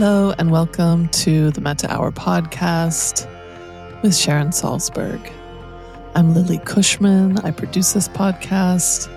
[0.00, 3.26] Hello, and welcome to the Metta Hour podcast
[4.00, 5.32] with Sharon Salzberg.
[6.14, 7.38] I'm Lily Cushman.
[7.38, 9.08] I produce this podcast,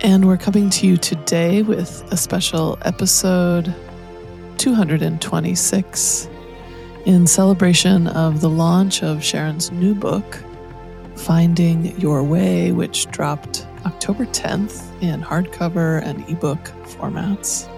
[0.00, 3.74] and we're coming to you today with a special episode
[4.56, 6.28] 226
[7.04, 10.42] in celebration of the launch of Sharon's new book,
[11.16, 17.68] Finding Your Way, which dropped October 10th in hardcover and ebook formats.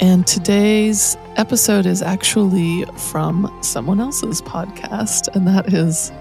[0.00, 6.12] And today's episode is actually from someone else's podcast, and that is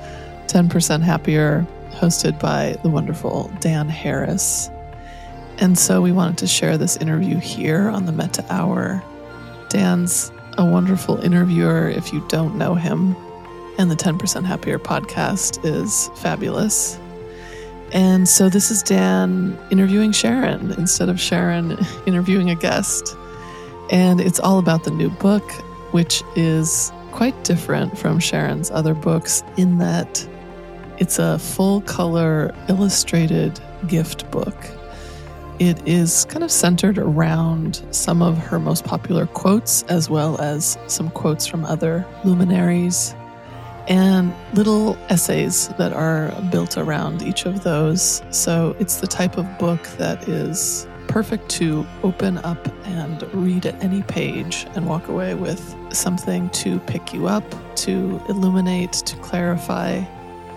[0.48, 4.72] 10% Happier, hosted by the wonderful Dan Harris.
[5.60, 9.04] And so we wanted to share this interview here on the Metta Hour.
[9.70, 13.16] Dan's a wonderful interviewer if you don't know him,
[13.78, 16.98] and the 10% Happier podcast is fabulous.
[17.92, 23.16] And so this is Dan interviewing Sharon instead of Sharon interviewing a guest.
[23.90, 25.50] And it's all about the new book,
[25.92, 30.28] which is quite different from Sharon's other books in that
[30.98, 34.56] it's a full color illustrated gift book.
[35.60, 40.78] It is kind of centered around some of her most popular quotes, as well as
[40.88, 43.16] some quotes from other luminaries,
[43.88, 48.22] and little essays that are built around each of those.
[48.30, 53.82] So it's the type of book that is perfect to open up and read at
[53.84, 57.44] any page and walk away with something to pick you up,
[57.76, 60.04] to illuminate, to clarify,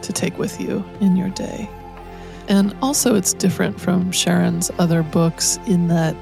[0.03, 1.69] to take with you in your day.
[2.49, 6.17] And also, it's different from Sharon's other books in that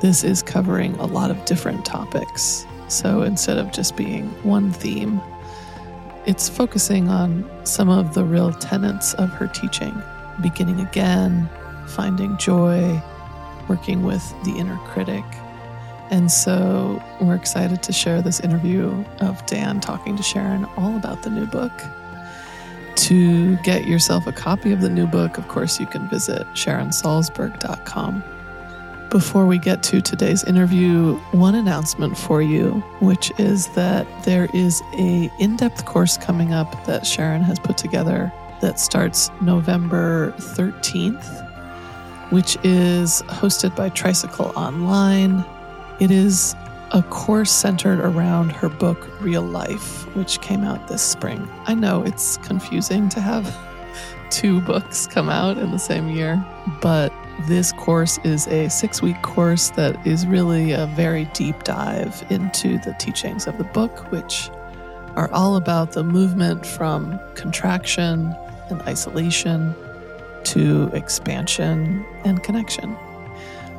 [0.00, 2.66] this is covering a lot of different topics.
[2.88, 5.20] So instead of just being one theme,
[6.26, 9.94] it's focusing on some of the real tenets of her teaching
[10.40, 11.48] beginning again,
[11.88, 13.00] finding joy,
[13.68, 15.24] working with the inner critic.
[16.10, 21.22] And so we're excited to share this interview of Dan talking to Sharon all about
[21.22, 21.72] the new book.
[22.94, 28.24] To get yourself a copy of the new book, of course, you can visit sharonsalzberg.com.
[29.08, 34.82] Before we get to today's interview, one announcement for you, which is that there is
[34.94, 41.42] a in-depth course coming up that Sharon has put together that starts November 13th
[42.32, 45.44] which is hosted by Tricycle Online.
[46.02, 46.56] It is
[46.90, 51.48] a course centered around her book Real Life, which came out this spring.
[51.66, 53.56] I know it's confusing to have
[54.30, 56.44] two books come out in the same year,
[56.80, 57.12] but
[57.46, 62.78] this course is a six week course that is really a very deep dive into
[62.78, 64.50] the teachings of the book, which
[65.14, 68.34] are all about the movement from contraction
[68.70, 69.72] and isolation
[70.42, 72.96] to expansion and connection.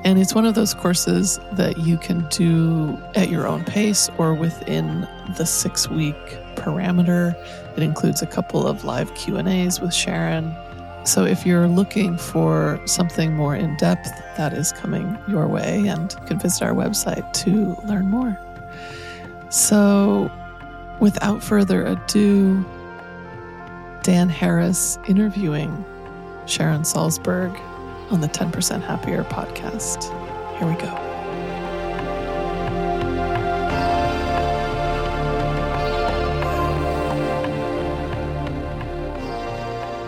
[0.05, 4.33] And it's one of those courses that you can do at your own pace or
[4.33, 5.01] within
[5.37, 6.15] the 6-week
[6.55, 7.33] parameter.
[7.77, 10.53] It includes a couple of live Q&As with Sharon.
[11.05, 16.13] So if you're looking for something more in depth, that is coming your way and
[16.13, 18.37] you can visit our website to learn more.
[19.49, 20.29] So
[20.99, 22.65] without further ado,
[24.01, 25.85] Dan Harris interviewing
[26.45, 27.57] Sharon Salzberg
[28.11, 30.03] on the 10% Happier podcast.
[30.57, 31.13] Here we go.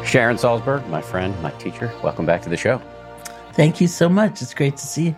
[0.05, 2.79] Sharon Salzberg, my friend, my teacher, welcome back to the show.
[3.53, 4.41] Thank you so much.
[4.41, 5.15] It's great to see you.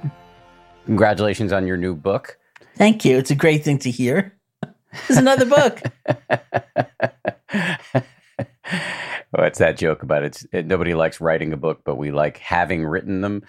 [0.85, 2.39] Congratulations on your new book.
[2.77, 3.17] Thank you.
[3.17, 4.33] It's a great thing to hear.
[5.07, 5.81] There's another book.
[9.31, 10.43] What's that joke about it?
[10.51, 10.65] it?
[10.65, 13.43] Nobody likes writing a book, but we like having written them.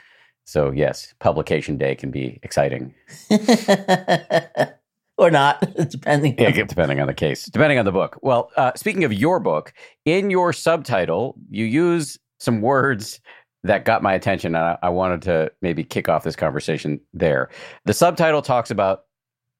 [0.44, 2.94] So yes, publication day can be exciting,
[5.18, 6.36] or not, depending.
[6.38, 8.18] Yeah, depending on the case, depending on the book.
[8.22, 9.74] Well, uh, speaking of your book,
[10.06, 13.20] in your subtitle, you use some words
[13.64, 17.50] that got my attention, and I, I wanted to maybe kick off this conversation there.
[17.84, 19.04] The subtitle talks about,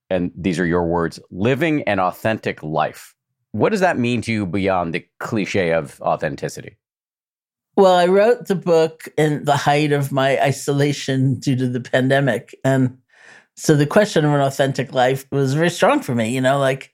[0.09, 3.15] and these are your words, living an authentic life.
[3.53, 6.77] What does that mean to you beyond the cliche of authenticity?
[7.77, 12.55] Well, I wrote the book in the height of my isolation due to the pandemic.
[12.65, 12.99] And
[13.57, 16.35] so the question of an authentic life was very strong for me.
[16.35, 16.93] You know, like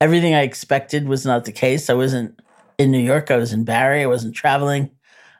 [0.00, 1.90] everything I expected was not the case.
[1.90, 2.40] I wasn't
[2.78, 4.90] in New York, I was in Barre, I wasn't traveling,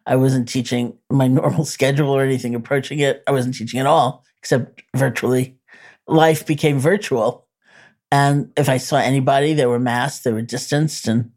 [0.06, 3.22] I wasn't teaching my normal schedule or anything approaching it.
[3.26, 5.56] I wasn't teaching at all, except virtually.
[6.06, 7.41] Life became virtual.
[8.12, 11.30] And if I saw anybody, they were masked, they were distanced, and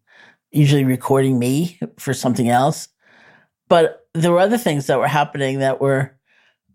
[0.52, 2.90] usually recording me for something else.
[3.70, 6.18] But there were other things that were happening that were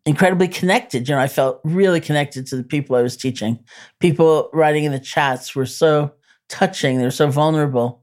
[0.06, 1.06] incredibly connected.
[1.06, 3.62] You know, I felt really connected to the people I was teaching.
[4.00, 6.14] People writing in the chats were so
[6.48, 6.96] touching.
[6.96, 8.02] They were so vulnerable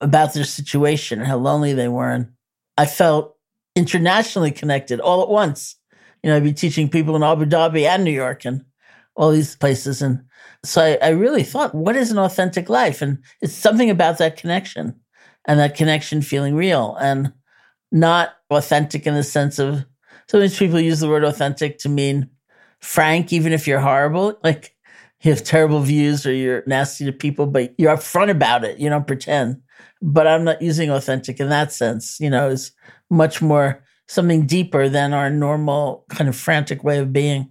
[0.00, 2.10] about their situation and how lonely they were.
[2.10, 2.32] And
[2.76, 3.36] I felt
[3.76, 5.76] internationally connected all at once.
[6.24, 8.64] You know, I'd be teaching people in Abu Dhabi and New York and
[9.14, 10.02] all these places.
[10.02, 10.24] And
[10.66, 13.02] so I, I really thought, what is an authentic life?
[13.02, 14.98] And it's something about that connection
[15.44, 17.32] and that connection feeling real and
[17.92, 19.84] not authentic in the sense of
[20.28, 22.30] sometimes people use the word authentic to mean
[22.80, 24.38] frank, even if you're horrible.
[24.42, 24.74] Like
[25.22, 28.78] you have terrible views or you're nasty to people, but you're upfront about it.
[28.78, 29.62] You don't pretend.
[30.02, 32.18] But I'm not using authentic in that sense.
[32.20, 32.72] You know, is
[33.10, 37.50] much more something deeper than our normal kind of frantic way of being.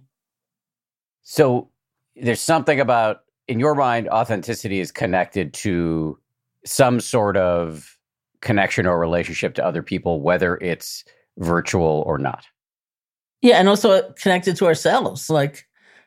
[1.22, 1.70] So
[2.16, 6.18] there's something about, in your mind, authenticity is connected to
[6.64, 7.96] some sort of
[8.40, 11.04] connection or relationship to other people, whether it's
[11.38, 12.46] virtual or not.
[13.42, 15.30] Yeah, and also connected to ourselves.
[15.30, 15.66] Like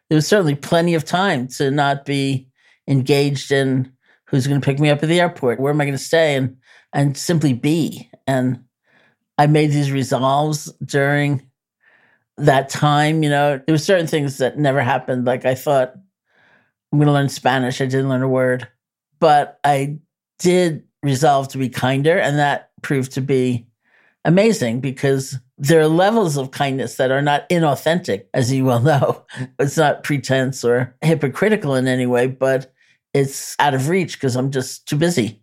[0.10, 2.48] there was certainly plenty of time to not be
[2.88, 3.92] engaged in
[4.26, 6.36] who's going to pick me up at the airport, where am I going to stay,
[6.36, 6.58] and
[6.94, 8.10] and simply be.
[8.28, 8.64] And
[9.38, 11.49] I made these resolves during
[12.40, 13.24] that time.
[13.24, 15.26] You know, there were certain things that never happened.
[15.26, 15.94] Like I thought
[16.92, 17.82] I'm going to learn Spanish.
[17.82, 18.68] I didn't learn a word,
[19.20, 20.00] but I
[20.40, 23.68] did resolve to be kinder, and that proved to be
[24.26, 29.26] amazing because there are levels of kindness that are not inauthentic, as you well know.
[29.60, 32.74] It's not pretense or hypocritical in any way, but
[33.14, 35.42] it's out of reach because I'm just too busy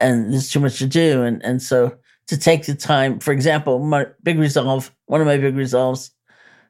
[0.00, 1.22] and there's too much to do.
[1.22, 1.96] And, and so
[2.28, 6.10] to take the time, for example, my big resolve, one of my big resolves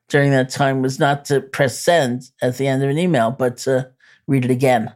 [0.08, 3.56] during that time was not to press send at the end of an email, but
[3.58, 3.91] to
[4.26, 4.93] read it again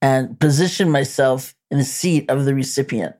[0.00, 3.14] and position myself in the seat of the recipient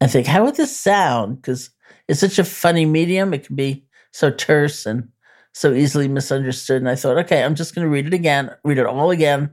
[0.00, 1.36] and think, how would this sound?
[1.36, 1.70] Because
[2.08, 3.34] it's such a funny medium.
[3.34, 5.08] It can be so terse and
[5.54, 6.80] so easily misunderstood.
[6.80, 9.50] And I thought, okay, I'm just going to read it again, read it all again,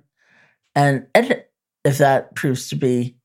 [0.75, 1.51] and edit
[1.83, 3.17] if that proves to be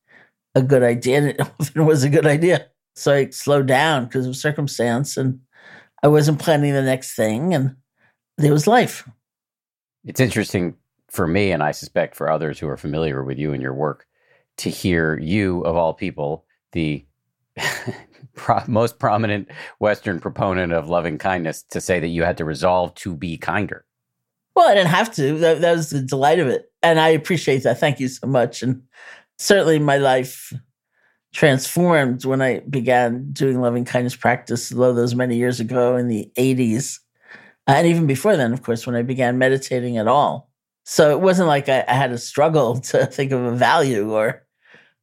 [0.55, 1.19] a good idea.
[1.19, 2.67] And it often was a good idea.
[2.97, 5.41] So I slowed down because of circumstance and
[6.02, 7.55] I wasn't planning the next thing.
[7.55, 7.76] And
[8.38, 9.08] there was life.
[10.05, 10.76] It's interesting
[11.11, 14.06] for me, and I suspect for others who are familiar with you and your work,
[14.58, 17.05] to hear you, of all people, the
[18.35, 19.49] pro- most prominent
[19.79, 23.85] Western proponent of loving kindness to say that you had to resolve to be kinder.
[24.55, 25.38] Well, I didn't have to.
[25.38, 26.70] That, that was the delight of it.
[26.82, 27.79] And I appreciate that.
[27.79, 28.62] Thank you so much.
[28.62, 28.82] And
[29.38, 30.53] certainly my life
[31.32, 36.31] transformed when I began doing loving kindness practice, though those many years ago in the
[36.37, 36.99] 80s.
[37.69, 40.50] Uh, and even before then, of course, when I began meditating at all.
[40.85, 44.44] So it wasn't like I, I had a struggle to think of a value or,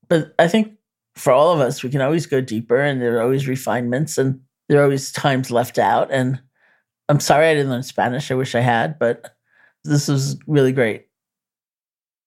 [0.10, 0.74] but I think
[1.16, 4.42] for all of us, we can always go deeper and there are always refinements and
[4.68, 6.12] there are always times left out.
[6.12, 6.42] And
[7.10, 8.30] I'm sorry I didn't learn Spanish.
[8.30, 9.36] I wish I had, but
[9.84, 11.08] this was really great.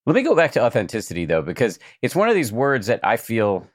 [0.07, 3.19] Let me go back to authenticity though, because it's one of these words that I
[3.19, 3.67] feel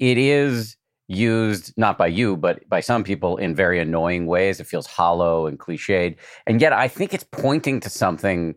[0.00, 0.76] it is
[1.06, 4.58] used not by you, but by some people in very annoying ways.
[4.60, 6.16] It feels hollow and cliched.
[6.46, 8.54] And yet I think it's pointing to something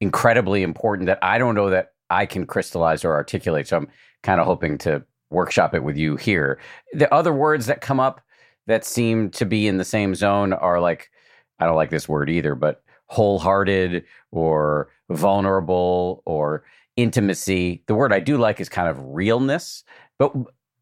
[0.00, 3.68] incredibly important that I don't know that I can crystallize or articulate.
[3.68, 3.88] So I'm
[4.22, 6.58] kind of hoping to workshop it with you here.
[6.92, 8.20] The other words that come up
[8.66, 11.10] that seem to be in the same zone are like,
[11.58, 16.64] I don't like this word either, but wholehearted or vulnerable or
[16.96, 17.82] intimacy.
[17.86, 19.84] The word I do like is kind of realness,
[20.18, 20.32] but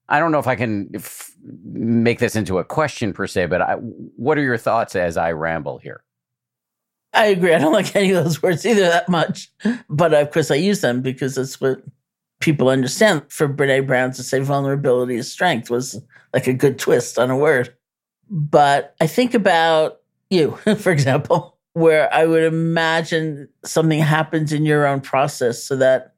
[0.08, 1.32] I don't know if I can f-
[1.64, 5.32] make this into a question per se, but I, what are your thoughts as I
[5.32, 6.02] ramble here?
[7.12, 7.54] I agree.
[7.54, 9.50] I don't like any of those words either that much,
[9.88, 11.82] but uh, of course I use them because that's what
[12.40, 13.22] people understand.
[13.28, 16.00] For Brene Brown to say vulnerability is strength was
[16.32, 17.74] like a good twist on a word.
[18.30, 20.00] But I think about
[20.30, 26.14] you, for example, where I would imagine something happens in your own process so that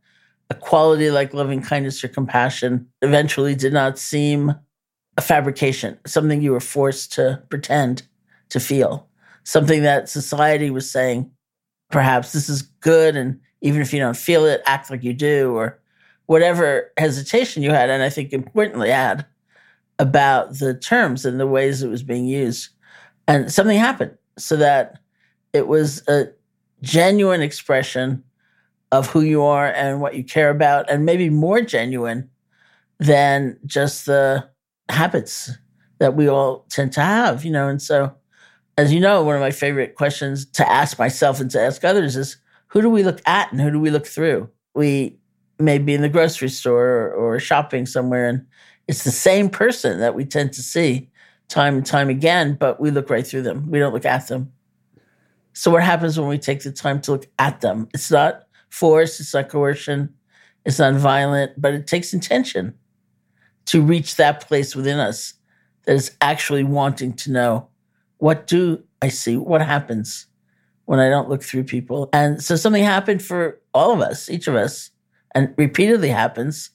[0.50, 4.52] a quality like loving kindness or compassion eventually did not seem
[5.16, 8.02] a fabrication, something you were forced to pretend
[8.49, 9.09] to feel,
[9.45, 11.30] something that society was saying,
[11.90, 13.16] perhaps this is good.
[13.16, 15.78] And even if you don't feel it, act like you do, or
[16.26, 19.26] whatever hesitation you had, and I think importantly had
[19.99, 22.71] about the terms and the ways it was being used.
[23.28, 24.99] And something happened so that
[25.52, 26.28] it was a
[26.83, 28.25] genuine expression
[28.92, 32.28] of who you are and what you care about, and maybe more genuine
[32.99, 34.49] than just the
[34.88, 35.50] habits
[35.99, 37.68] that we all tend to have, you know.
[37.68, 38.14] And so,
[38.76, 42.16] as you know, one of my favorite questions to ask myself and to ask others
[42.16, 42.37] is
[42.68, 44.49] who do we look at and who do we look through?
[44.75, 45.18] We
[45.59, 48.47] maybe in the grocery store or, or shopping somewhere, and
[48.88, 51.09] it's the same person that we tend to see
[51.49, 53.70] time and time again, but we look right through them.
[53.70, 54.52] We don't look at them.
[55.52, 57.88] So, what happens when we take the time to look at them?
[57.92, 60.14] It's not force, it's not coercion,
[60.64, 62.74] it's not violent, but it takes intention
[63.66, 65.34] to reach that place within us
[65.84, 67.68] that is actually wanting to know
[68.18, 69.36] what do I see?
[69.36, 70.26] What happens
[70.84, 72.10] when I don't look through people?
[72.12, 74.90] And so something happened for all of us, each of us,
[75.34, 76.70] and repeatedly happens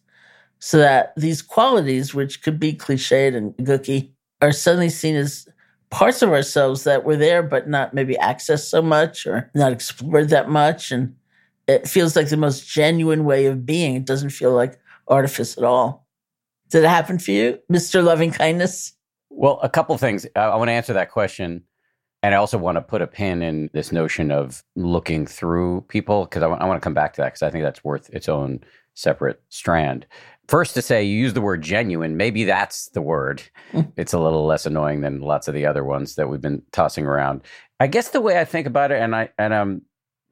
[0.59, 4.11] so that these qualities, which could be cliched and gooky,
[4.41, 5.47] are suddenly seen as
[5.91, 10.29] parts of ourselves that were there but not maybe accessed so much or not explored
[10.29, 10.91] that much.
[10.91, 11.15] And
[11.67, 13.95] it feels like the most genuine way of being.
[13.95, 16.07] It doesn't feel like artifice at all.
[16.69, 18.03] Did it happen for you, Mr.
[18.03, 18.93] Loving Kindness?
[19.29, 20.25] Well, a couple things.
[20.35, 21.63] I, I want to answer that question.
[22.23, 26.23] And I also want to put a pin in this notion of looking through people
[26.23, 28.09] because I, w- I want to come back to that because I think that's worth
[28.11, 28.61] its own
[28.95, 30.07] separate strand.
[30.47, 33.43] First, to say you use the word genuine, maybe that's the word.
[33.73, 33.91] Mm.
[33.95, 37.05] it's a little less annoying than lots of the other ones that we've been tossing
[37.05, 37.41] around.
[37.79, 39.81] I guess the way I think about it, and I and I'm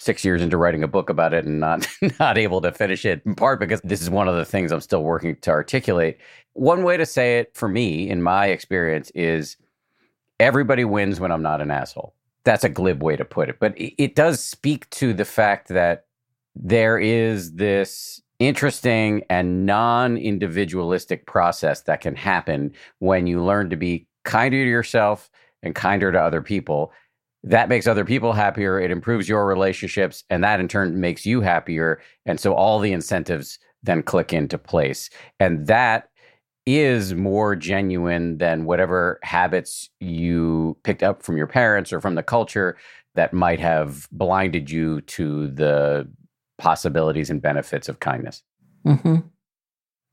[0.04, 1.88] six years into writing a book about it and not
[2.20, 4.82] not able to finish it in part because this is one of the things I'm
[4.82, 6.18] still working to articulate.
[6.54, 9.58] One way to say it for me, in my experience, is
[10.40, 12.14] everybody wins when I'm not an asshole.
[12.44, 15.70] That's a glib way to put it, but it, it does speak to the fact
[15.70, 16.06] that
[16.56, 24.06] there is this interesting and non-individualistic process that can happen when you learn to be
[24.26, 25.30] kinder to yourself
[25.62, 26.92] and kinder to other people
[27.44, 28.80] that makes other people happier.
[28.80, 32.02] It improves your relationships, and that in turn makes you happier.
[32.26, 35.10] And so all the incentives then click into place.
[35.40, 36.10] And that
[36.66, 42.24] is more genuine than whatever habits you picked up from your parents or from the
[42.24, 42.78] culture
[43.16, 46.10] that might have blinded you to the
[46.58, 48.44] possibilities and benefits of kindness.
[48.86, 49.16] Mm-hmm.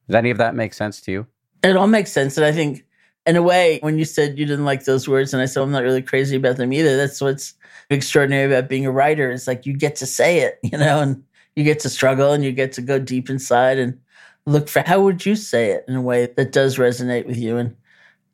[0.09, 1.27] Does any of that make sense to you?
[1.63, 2.37] It all makes sense.
[2.37, 2.85] And I think
[3.27, 5.71] in a way, when you said you didn't like those words, and I said I'm
[5.71, 6.97] not really crazy about them either.
[6.97, 7.55] That's what's
[7.91, 9.31] extraordinary about being a writer.
[9.31, 11.23] It's like you get to say it, you know, and
[11.57, 13.99] you get to struggle and you get to go deep inside and
[14.47, 17.57] look for how would you say it in a way that does resonate with you.
[17.57, 17.77] And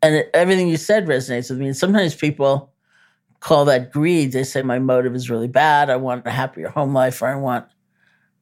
[0.03, 1.67] and it, everything you said resonates with me.
[1.67, 2.73] And sometimes people
[3.41, 4.33] call that greed.
[4.33, 5.91] They say my motive is really bad.
[5.91, 7.67] I want a happier home life, or I want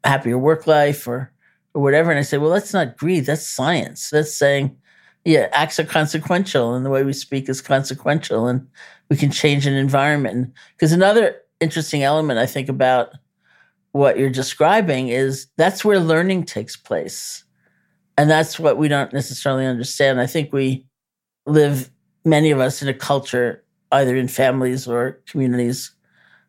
[0.02, 1.32] a happier work life, or
[1.74, 2.10] or whatever.
[2.10, 3.26] And I say, well, that's not greed.
[3.26, 4.10] That's science.
[4.10, 4.76] That's saying
[5.24, 8.66] yeah, acts are consequential, and the way we speak is consequential, and
[9.08, 10.52] we can change an environment.
[10.76, 13.12] Because another interesting element I think about
[13.92, 17.44] what you're describing is that's where learning takes place,
[18.18, 20.20] and that's what we don't necessarily understand.
[20.20, 20.86] I think we
[21.46, 21.90] live,
[22.24, 25.90] many of us, in a culture, either in families or communities,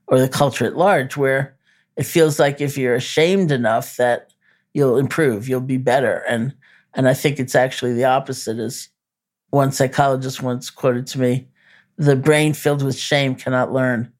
[0.08, 1.56] or the culture at large, where
[1.96, 4.34] it feels like if you're ashamed enough that
[4.74, 6.54] you'll improve, you'll be better, and
[6.96, 8.58] and I think it's actually the opposite.
[8.58, 8.90] As
[9.50, 11.48] one psychologist once quoted to me,
[11.98, 14.12] the brain filled with shame cannot learn.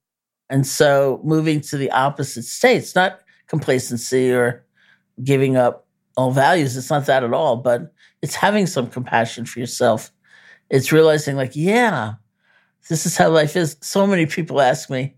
[0.50, 4.64] And so moving to the opposite states, not complacency or
[5.24, 9.60] giving up all values, it's not that at all, but it's having some compassion for
[9.60, 10.12] yourself.
[10.70, 12.14] It's realizing, like, yeah,
[12.90, 13.78] this is how life is.
[13.82, 15.16] So many people ask me,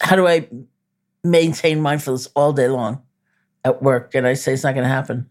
[0.00, 0.48] how do I
[1.22, 3.02] maintain mindfulness all day long
[3.64, 4.14] at work?
[4.14, 5.28] And I say, it's not going to happen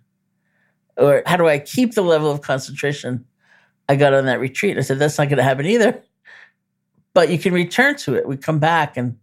[0.98, 3.26] or how do I keep the level of concentration
[3.90, 4.78] I got on that retreat?
[4.78, 6.02] I said, that's not going to happen either.
[7.14, 8.28] But you can return to it.
[8.28, 9.18] We come back and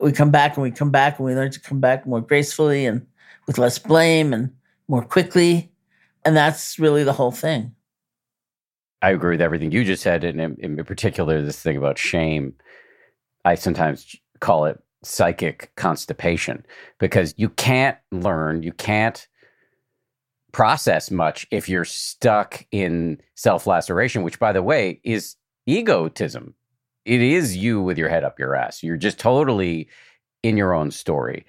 [0.00, 2.86] we come back and we come back and we learn to come back more gracefully
[2.86, 3.06] and
[3.46, 4.52] with less blame and
[4.88, 5.70] more quickly.
[6.24, 7.74] And that's really the whole thing.
[9.02, 10.24] I agree with everything you just said.
[10.24, 12.54] And in, in particular, this thing about shame,
[13.44, 16.64] I sometimes call it psychic constipation
[16.98, 19.26] because you can't learn, you can't
[20.54, 26.54] process much if you're stuck in self laceration, which, by the way, is egotism.
[27.04, 28.82] It is you with your head up your ass.
[28.82, 29.88] You're just totally
[30.42, 31.44] in your own story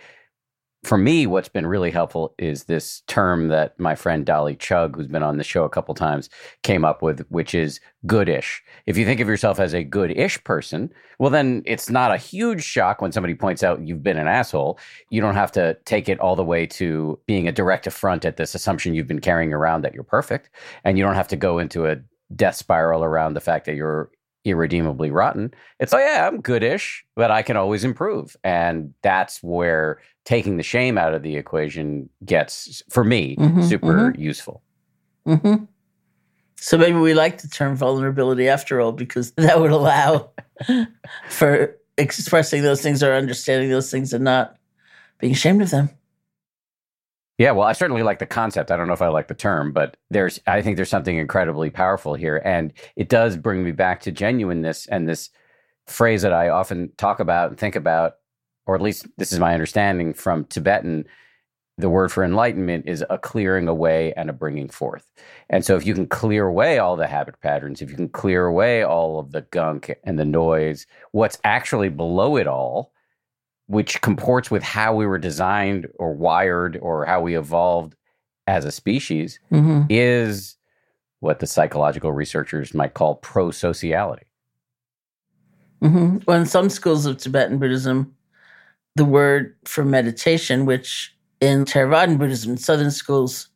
[0.85, 5.07] for me, what's been really helpful is this term that my friend Dolly Chugh, who's
[5.07, 6.29] been on the show a couple times,
[6.61, 8.63] came up with, which is goodish.
[8.85, 12.63] If you think of yourself as a goodish person, well, then it's not a huge
[12.63, 14.77] shock when somebody points out you've been an asshole.
[15.09, 18.37] You don't have to take it all the way to being a direct affront at
[18.37, 20.51] this assumption you've been carrying around that you're perfect.
[20.83, 21.97] And you don't have to go into a
[22.35, 24.11] death spiral around the fact that you're
[24.45, 25.53] irredeemably rotten.
[25.79, 28.37] It's like, yeah, I'm goodish, but I can always improve.
[28.43, 34.11] And that's where taking the shame out of the equation gets, for me, mm-hmm, super
[34.11, 34.21] mm-hmm.
[34.21, 34.61] useful.
[35.27, 35.65] Mm-hmm.
[36.55, 40.29] So maybe we like the term vulnerability after all, because that would allow
[41.29, 44.57] for expressing those things or understanding those things and not
[45.19, 45.89] being ashamed of them.
[47.37, 48.71] Yeah, well, I certainly like the concept.
[48.71, 51.69] I don't know if I like the term, but there's I think there's something incredibly
[51.69, 55.29] powerful here and it does bring me back to genuineness and this
[55.87, 58.15] phrase that I often talk about and think about
[58.65, 61.05] or at least this is my understanding from Tibetan,
[61.77, 65.11] the word for enlightenment is a clearing away and a bringing forth.
[65.49, 68.45] And so, if you can clear away all the habit patterns, if you can clear
[68.45, 72.93] away all of the gunk and the noise, what's actually below it all,
[73.67, 77.95] which comports with how we were designed or wired or how we evolved
[78.47, 79.83] as a species, mm-hmm.
[79.89, 80.55] is
[81.19, 84.25] what the psychological researchers might call pro sociality.
[85.81, 86.19] Mm-hmm.
[86.27, 88.15] Well, in some schools of Tibetan Buddhism,
[88.95, 93.49] the word for meditation, which in Theravadan Buddhism, in southern schools,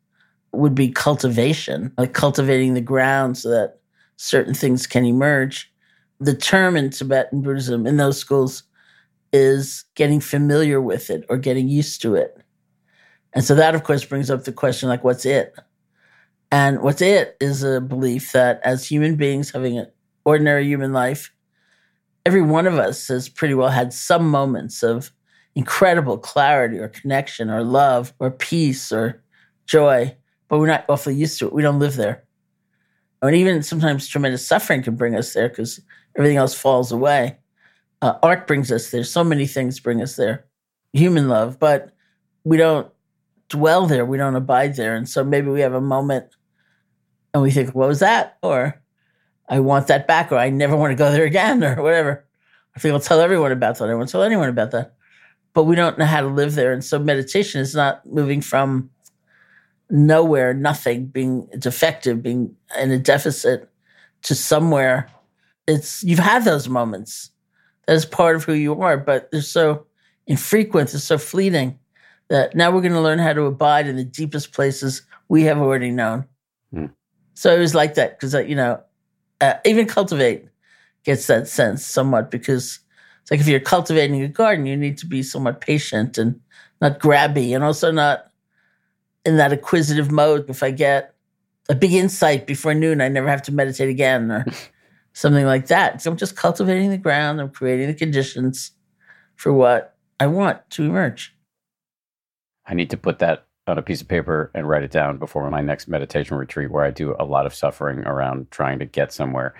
[0.51, 3.79] would be cultivation, like cultivating the ground so that
[4.17, 5.71] certain things can emerge.
[6.19, 8.63] The term in Tibetan Buddhism in those schools
[9.31, 12.37] is getting familiar with it or getting used to it.
[13.33, 15.55] And so that, of course, brings up the question like, what's it?
[16.51, 19.87] And what's it is a belief that as human beings having an
[20.25, 21.31] ordinary human life,
[22.25, 25.11] every one of us has pretty well had some moments of
[25.55, 29.21] incredible clarity or connection or love or peace or
[29.67, 30.15] joy,
[30.47, 31.53] but we're not awfully used to it.
[31.53, 32.23] We don't live there.
[33.21, 35.79] And even sometimes tremendous suffering can bring us there because
[36.17, 37.37] everything else falls away.
[38.01, 39.03] Uh, art brings us there.
[39.03, 40.45] So many things bring us there.
[40.93, 41.91] Human love, but
[42.43, 42.89] we don't
[43.49, 44.05] dwell there.
[44.05, 44.95] We don't abide there.
[44.95, 46.35] And so maybe we have a moment
[47.33, 48.37] and we think, what was that?
[48.41, 48.81] Or
[49.47, 52.25] I want that back, or I never want to go there again, or whatever.
[52.75, 53.89] I think I'll tell everyone about that.
[53.89, 54.95] I won't tell anyone about that
[55.53, 56.71] but we don't know how to live there.
[56.71, 58.89] And so meditation is not moving from
[59.89, 63.69] nowhere, nothing, being defective, being in a deficit
[64.23, 65.09] to somewhere.
[65.67, 67.31] It's you've had those moments.
[67.89, 69.85] Is part of who you are, but they're so
[70.27, 71.79] infrequent, they're so fleeting
[72.29, 75.57] that now we're going to learn how to abide in the deepest places we have
[75.57, 76.25] already known.
[76.71, 76.85] Hmm.
[77.33, 78.81] So it was like that because, you know,
[79.41, 80.45] uh, even cultivate
[81.03, 82.79] gets that sense somewhat because
[83.21, 86.39] it's like if you're cultivating a garden, you need to be somewhat patient and
[86.81, 88.25] not grabby and also not
[89.25, 90.49] in that acquisitive mode.
[90.49, 91.15] If I get
[91.69, 94.45] a big insight before noon, I never have to meditate again or
[95.19, 96.01] something like that.
[96.01, 97.41] So I'm just cultivating the ground.
[97.41, 98.71] I'm creating the conditions
[99.35, 101.35] for what I want to emerge.
[102.65, 105.49] I need to put that on a piece of paper and write it down before
[105.49, 109.11] my next meditation retreat where I do a lot of suffering around trying to get
[109.11, 109.55] somewhere.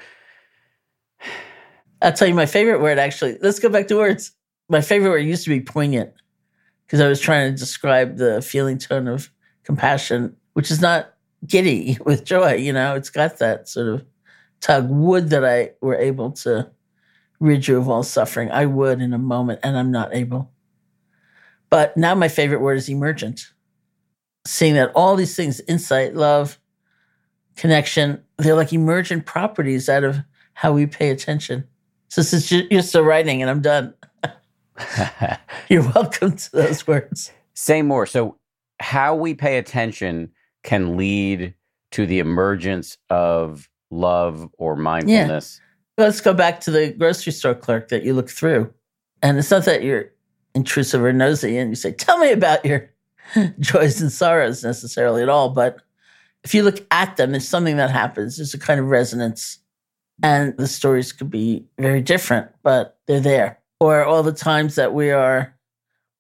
[2.01, 3.37] I'll tell you my favorite word actually.
[3.41, 4.31] Let's go back to words.
[4.69, 6.13] My favorite word used to be poignant
[6.85, 9.29] because I was trying to describe the feeling tone of
[9.63, 11.13] compassion, which is not
[11.45, 12.53] giddy with joy.
[12.53, 14.05] You know, it's got that sort of
[14.61, 14.89] tug.
[14.89, 16.71] Would that I were able to
[17.39, 18.51] rid you of all suffering.
[18.51, 20.51] I would in a moment, and I'm not able.
[21.69, 23.47] But now my favorite word is emergent.
[24.45, 26.59] Seeing that all these things, insight, love,
[27.55, 30.17] connection, they're like emergent properties out of
[30.53, 31.67] how we pay attention.
[32.07, 33.93] So since you're still writing and I'm done,
[35.69, 37.31] you're welcome to those words.
[37.53, 38.05] Say more.
[38.05, 38.37] So,
[38.81, 40.31] how we pay attention
[40.63, 41.53] can lead
[41.91, 45.59] to the emergence of love or mindfulness.
[45.97, 46.05] Yeah.
[46.05, 48.73] Let's go back to the grocery store clerk that you look through.
[49.21, 50.11] And it's not that you're
[50.55, 52.89] intrusive or nosy and you say, Tell me about your
[53.59, 55.49] joys and sorrows necessarily at all.
[55.49, 55.81] But
[56.43, 58.37] if you look at them, there's something that happens.
[58.37, 59.59] There's a kind of resonance
[60.21, 63.59] and the stories could be very different, but they're there.
[63.79, 65.55] Or all the times that we are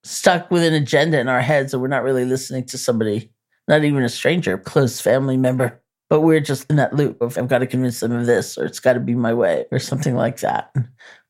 [0.03, 3.31] stuck with an agenda in our heads and we're not really listening to somebody,
[3.67, 7.47] not even a stranger, close family member, but we're just in that loop of I've
[7.47, 10.15] got to convince them of this or it's got to be my way or something
[10.15, 10.73] like that.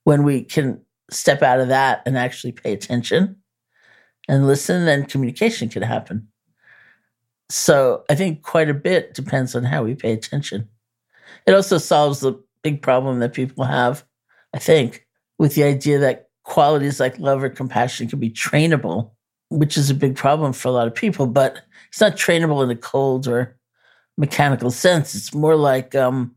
[0.05, 3.35] When we can step out of that and actually pay attention
[4.27, 6.27] and listen, then communication can happen.
[7.49, 10.67] So I think quite a bit depends on how we pay attention.
[11.45, 14.03] It also solves the big problem that people have,
[14.53, 15.07] I think,
[15.39, 19.11] with the idea that qualities like love or compassion can be trainable,
[19.49, 22.69] which is a big problem for a lot of people, but it's not trainable in
[22.69, 23.57] the cold or
[24.19, 25.15] mechanical sense.
[25.15, 26.35] It's more like um,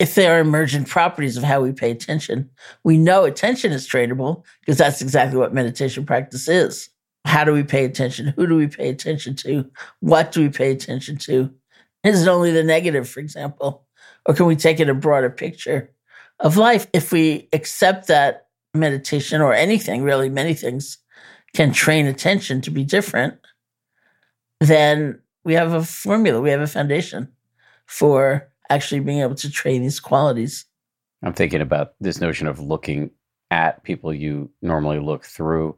[0.00, 2.50] if there are emergent properties of how we pay attention.
[2.84, 6.90] We know attention is trainable because that's exactly what meditation practice is.
[7.24, 8.34] How do we pay attention?
[8.36, 9.70] Who do we pay attention to?
[10.00, 11.50] What do we pay attention to?
[12.02, 13.86] Is it only the negative, for example?
[14.26, 15.90] Or can we take it a broader picture
[16.40, 16.88] of life?
[16.92, 20.98] If we accept that meditation or anything, really, many things
[21.54, 23.34] can train attention to be different,
[24.60, 27.28] then we have a formula, we have a foundation
[27.86, 30.66] for actually being able to train these qualities.
[31.22, 33.10] I'm thinking about this notion of looking
[33.50, 35.76] at people you normally look through.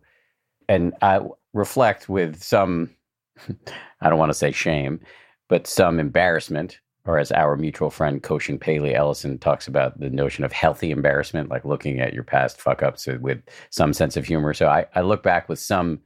[0.69, 1.21] And I
[1.53, 2.91] reflect with some,
[4.01, 5.01] I don't want to say shame,
[5.49, 10.45] but some embarrassment or as our mutual friend Koshin Paley Ellison talks about the notion
[10.45, 14.55] of healthy embarrassment, like looking at your past fuck ups with some sense of humor.
[14.55, 16.01] So I, I look back with some,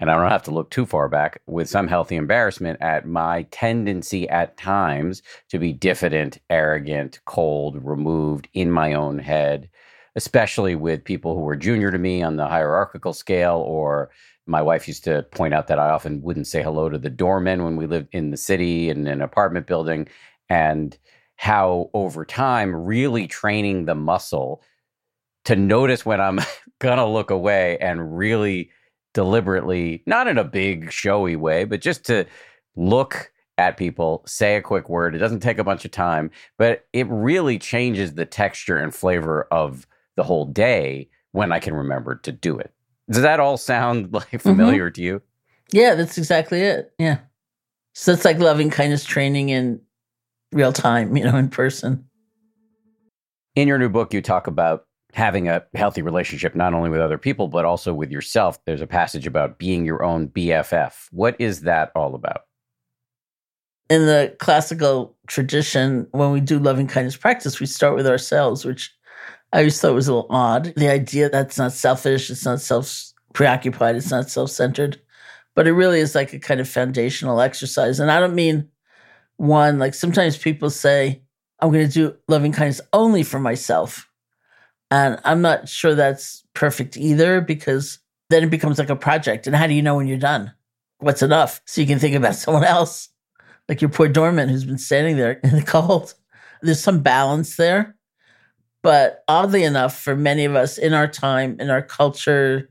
[0.00, 3.42] and I don't have to look too far back, with some healthy embarrassment at my
[3.50, 9.68] tendency at times to be diffident, arrogant, cold, removed in my own head,
[10.16, 14.10] especially with people who were junior to me on the hierarchical scale or
[14.46, 17.62] my wife used to point out that I often wouldn't say hello to the doorman
[17.62, 20.08] when we lived in the city in an apartment building,
[20.48, 20.96] and
[21.36, 24.62] how over time, really training the muscle
[25.44, 26.40] to notice when I'm
[26.80, 28.70] gonna look away and really
[29.14, 32.26] deliberately, not in a big showy way, but just to
[32.76, 35.14] look at people, say a quick word.
[35.14, 39.46] It doesn't take a bunch of time, but it really changes the texture and flavor
[39.50, 42.72] of the whole day when I can remember to do it.
[43.10, 44.38] Does that all sound like mm-hmm.
[44.38, 44.94] familiar mm-hmm.
[44.94, 45.22] to you?
[45.72, 46.92] Yeah, that's exactly it.
[46.98, 47.18] Yeah.
[47.94, 49.80] So it's like loving kindness training in
[50.52, 52.06] real time, you know, in person.
[53.56, 57.18] In your new book, you talk about having a healthy relationship not only with other
[57.18, 58.62] people, but also with yourself.
[58.64, 61.08] There's a passage about being your own BFF.
[61.10, 62.42] What is that all about?
[63.88, 68.94] In the classical tradition, when we do loving kindness practice, we start with ourselves, which
[69.52, 70.72] I always thought was a little odd.
[70.76, 75.00] The idea that's not selfish, it's not self preoccupied, it's not self centered,
[75.56, 77.98] but it really is like a kind of foundational exercise.
[77.98, 78.68] And I don't mean
[79.36, 81.22] one, like sometimes people say,
[81.60, 84.09] I'm going to do loving kindness only for myself.
[84.90, 87.98] And I'm not sure that's perfect either because
[88.28, 89.46] then it becomes like a project.
[89.46, 90.52] And how do you know when you're done?
[90.98, 91.60] What's enough?
[91.66, 93.08] So you can think about someone else,
[93.68, 96.14] like your poor doorman who's been standing there in the cold.
[96.62, 97.96] There's some balance there
[98.82, 102.70] but oddly enough, for many of us in our time, in our culture,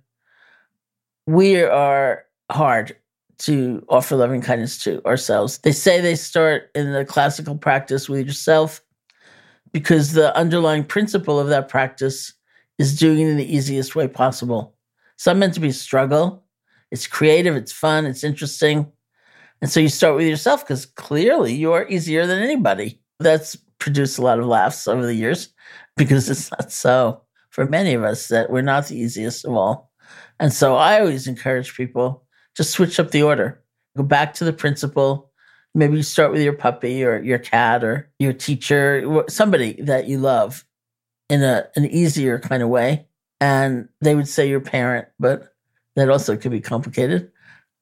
[1.27, 2.95] we are hard
[3.39, 5.59] to offer loving kindness to ourselves.
[5.59, 8.81] They say they start in the classical practice with yourself
[9.71, 12.33] because the underlying principle of that practice
[12.77, 14.75] is doing it in the easiest way possible.
[15.15, 16.45] It's not meant to be struggle.
[16.91, 18.91] It's creative, it's fun, it's interesting.
[19.61, 23.01] And so you start with yourself because clearly you are easier than anybody.
[23.19, 25.49] That's produced a lot of laughs over the years
[25.97, 29.91] because it's not so for many of us that we're not the easiest of all.
[30.39, 32.23] And so I always encourage people
[32.55, 33.61] to switch up the order.
[33.97, 35.28] Go back to the principle.
[35.75, 40.17] Maybe you start with your puppy or your cat or your teacher, somebody that you
[40.17, 40.65] love
[41.29, 43.05] in a an easier kind of way.
[43.39, 45.53] And they would say your parent, but
[45.95, 47.31] that also could be complicated.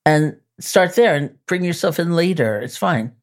[0.05, 2.59] And start there and bring yourself in later.
[2.59, 3.13] It's fine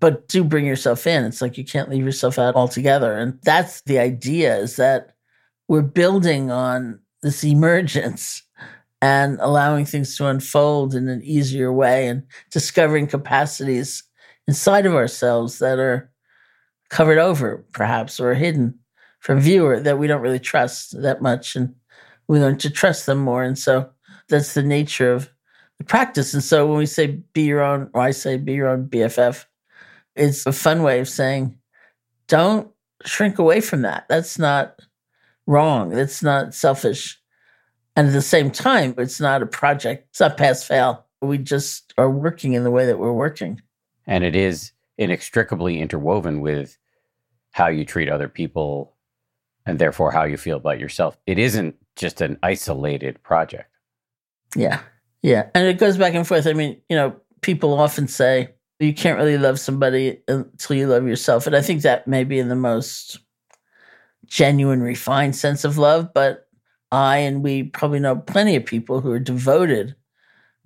[0.00, 1.24] but do bring yourself in.
[1.24, 3.16] It's like you can't leave yourself out altogether.
[3.16, 5.14] And that's the idea is that
[5.68, 8.42] we're building on this emergence
[9.02, 14.02] and allowing things to unfold in an easier way and discovering capacities
[14.48, 16.10] inside of ourselves that are
[16.88, 18.78] covered over, perhaps, or hidden
[19.20, 21.56] from viewer that we don't really trust that much.
[21.56, 21.74] And
[22.28, 23.42] we learn to trust them more.
[23.42, 23.90] And so
[24.28, 25.30] that's the nature of
[25.78, 26.32] the practice.
[26.32, 29.44] And so when we say be your own, or I say be your own BFF,
[30.14, 31.58] it's a fun way of saying,
[32.28, 32.70] don't
[33.04, 34.06] shrink away from that.
[34.08, 34.80] That's not
[35.46, 35.90] wrong.
[35.90, 37.20] That's not selfish.
[37.96, 40.06] And at the same time, it's not a project.
[40.10, 41.06] It's not pass fail.
[41.22, 43.60] We just are working in the way that we're working.
[44.06, 46.76] And it is inextricably interwoven with
[47.52, 48.94] how you treat other people
[49.64, 51.18] and therefore how you feel about yourself.
[51.26, 53.70] It isn't just an isolated project.
[54.54, 54.80] Yeah.
[55.22, 55.48] Yeah.
[55.54, 56.46] And it goes back and forth.
[56.46, 61.06] I mean, you know, people often say, you can't really love somebody until you love
[61.06, 61.46] yourself.
[61.46, 63.18] And I think that may be in the most
[64.26, 66.12] genuine, refined sense of love.
[66.12, 66.45] But
[66.96, 69.94] I and we probably know plenty of people who are devoted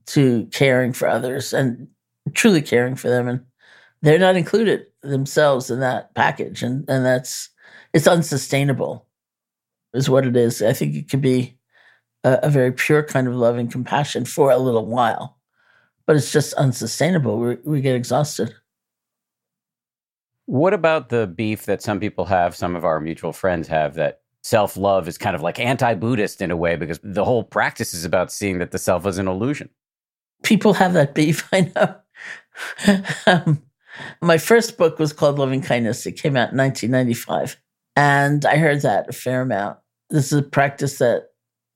[0.06, 1.88] to caring for others and
[2.34, 3.28] truly caring for them.
[3.28, 3.44] And
[4.02, 6.62] they're not included themselves in that package.
[6.62, 7.50] And, and that's,
[7.92, 9.06] it's unsustainable,
[9.94, 10.62] is what it is.
[10.62, 11.58] I think it could be
[12.24, 15.40] a, a very pure kind of love and compassion for a little while
[16.10, 17.38] but it's just unsustainable.
[17.38, 18.52] We, we get exhausted.
[20.46, 24.22] What about the beef that some people have, some of our mutual friends have, that
[24.42, 27.94] self love is kind of like anti Buddhist in a way because the whole practice
[27.94, 29.68] is about seeing that the self is an illusion?
[30.42, 31.96] People have that beef, I know.
[33.26, 33.62] um,
[34.22, 36.06] my first book was called Loving Kindness.
[36.06, 37.56] It came out in 1995.
[37.96, 39.78] And I heard that a fair amount.
[40.08, 41.28] This is a practice that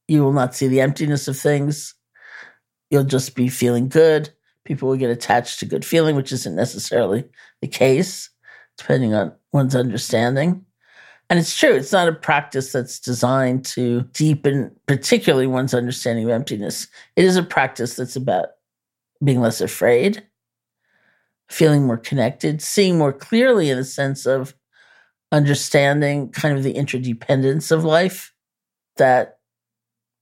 [0.08, 1.94] you will not see the emptiness of things
[2.94, 4.30] you'll just be feeling good.
[4.64, 7.24] People will get attached to good feeling, which isn't necessarily
[7.60, 8.30] the case,
[8.78, 10.64] depending on one's understanding.
[11.34, 16.30] And it's true, it's not a practice that's designed to deepen, particularly one's understanding of
[16.30, 16.86] emptiness.
[17.16, 18.50] It is a practice that's about
[19.24, 20.24] being less afraid,
[21.48, 24.54] feeling more connected, seeing more clearly in the sense of
[25.32, 28.32] understanding kind of the interdependence of life,
[28.96, 29.40] that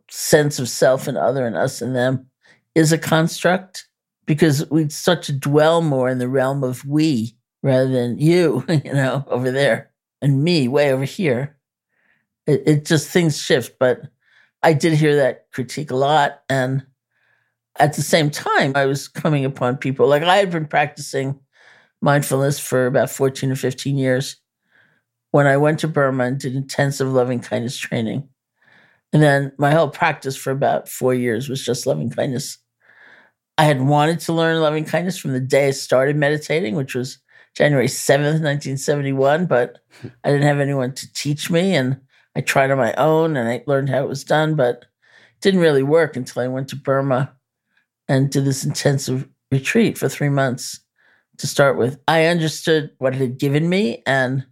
[0.08, 2.26] sense of self and other and us and them
[2.74, 3.86] is a construct
[4.24, 8.94] because we start to dwell more in the realm of we rather than you, you
[8.94, 9.91] know, over there
[10.22, 11.56] and me way over here.
[12.46, 14.02] It, it just things shift, but
[14.62, 16.42] I did hear that critique a lot.
[16.48, 16.86] And
[17.78, 21.38] at the same time, I was coming upon people like I had been practicing
[22.00, 24.36] mindfulness for about 14 or 15 years
[25.30, 28.28] when I went to Burma and did intensive loving kindness training.
[29.12, 32.58] And then my whole practice for about four years was just loving kindness.
[33.58, 37.18] I had wanted to learn loving kindness from the day I started meditating, which was
[37.54, 39.78] January 7th, 1971, but
[40.24, 41.74] I didn't have anyone to teach me.
[41.74, 42.00] And
[42.34, 44.86] I tried on my own and I learned how it was done, but
[45.34, 47.34] it didn't really work until I went to Burma
[48.08, 50.80] and did this intensive retreat for three months
[51.38, 52.00] to start with.
[52.08, 54.46] I understood what it had given me and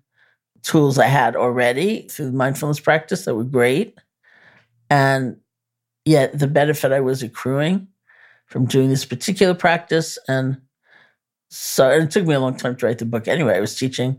[0.62, 3.98] tools I had already through mindfulness practice that were great.
[4.90, 5.38] And
[6.04, 7.88] yet the benefit I was accruing
[8.46, 10.18] from doing this particular practice.
[10.28, 10.60] And
[11.50, 13.56] so it took me a long time to write the book anyway.
[13.56, 14.18] I was teaching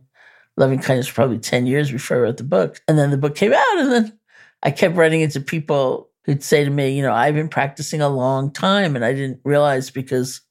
[0.58, 2.82] loving kindness for probably 10 years before I wrote the book.
[2.88, 4.20] And then the book came out, and then
[4.64, 8.10] I kept writing into people who'd say to me, you know, I've been practicing a
[8.10, 10.42] long time and I didn't realize because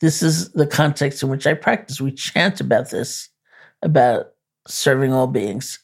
[0.00, 2.00] this is the context in which I practice.
[2.00, 3.30] We chant about this,
[3.82, 4.26] about
[4.66, 5.78] serving all beings.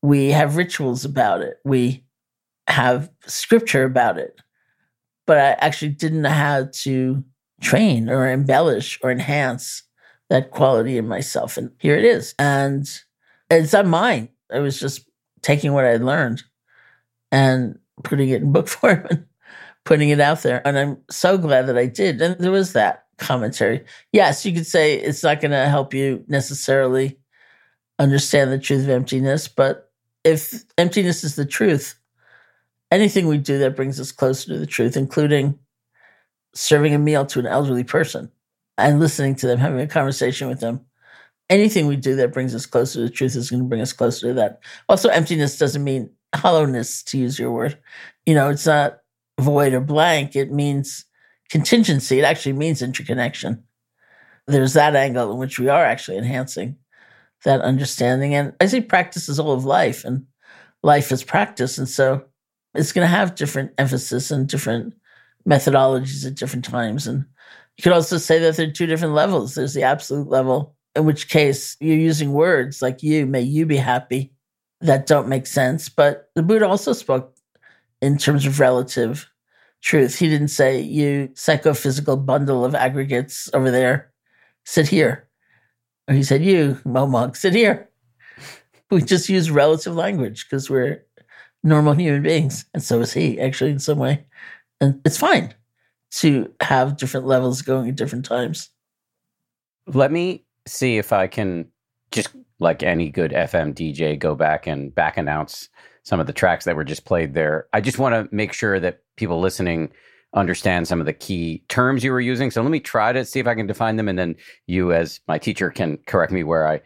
[0.00, 1.56] We have rituals about it.
[1.64, 2.04] We
[2.68, 4.40] have scripture about it.
[5.26, 7.24] But I actually didn't know how to
[7.60, 9.82] train or embellish or enhance
[10.30, 11.56] that quality in myself.
[11.56, 12.34] And here it is.
[12.38, 12.88] And
[13.50, 14.28] it's not mine.
[14.52, 15.08] I was just
[15.42, 16.42] taking what I had learned
[17.32, 19.26] and putting it in book form and
[19.84, 20.66] putting it out there.
[20.66, 22.20] And I'm so glad that I did.
[22.20, 23.84] And there was that commentary.
[24.12, 27.18] Yes, you could say it's not going to help you necessarily
[27.98, 29.90] understand the truth of emptiness, but
[30.24, 31.98] if emptiness is the truth,
[32.90, 35.58] anything we do that brings us closer to the truth, including
[36.58, 38.30] serving a meal to an elderly person
[38.76, 40.80] and listening to them, having a conversation with them,
[41.48, 43.92] anything we do that brings us closer to the truth is going to bring us
[43.92, 44.60] closer to that.
[44.88, 47.78] Also, emptiness doesn't mean hollowness, to use your word.
[48.26, 48.98] You know, it's not
[49.40, 50.34] void or blank.
[50.34, 51.04] It means
[51.48, 52.18] contingency.
[52.18, 53.62] It actually means interconnection.
[54.48, 56.76] There's that angle in which we are actually enhancing
[57.44, 58.34] that understanding.
[58.34, 60.26] And I say practice is all of life, and
[60.82, 61.78] life is practice.
[61.78, 62.24] And so
[62.74, 64.94] it's going to have different emphasis and different
[65.46, 67.06] methodologies at different times.
[67.06, 67.24] And
[67.76, 69.54] you could also say that there are two different levels.
[69.54, 73.76] There's the absolute level, in which case you're using words like you, may you be
[73.76, 74.32] happy,
[74.80, 75.88] that don't make sense.
[75.88, 77.36] But the Buddha also spoke
[78.00, 79.30] in terms of relative
[79.80, 80.18] truth.
[80.18, 84.12] He didn't say, you psychophysical bundle of aggregates over there,
[84.64, 85.28] sit here.
[86.08, 87.88] Or he said, you, Momog, sit here.
[88.90, 91.04] We just use relative language because we're
[91.62, 92.64] normal human beings.
[92.72, 94.24] And so is he, actually, in some way.
[94.80, 95.54] And it's fine
[96.10, 98.70] to have different levels going at different times.
[99.86, 101.66] Let me see if I can
[102.10, 102.28] just
[102.60, 105.68] like any good FM DJ go back and back announce
[106.02, 107.66] some of the tracks that were just played there.
[107.72, 109.90] I just want to make sure that people listening
[110.34, 112.50] understand some of the key terms you were using.
[112.50, 114.36] So let me try to see if I can define them and then
[114.66, 116.80] you as my teacher can correct me where I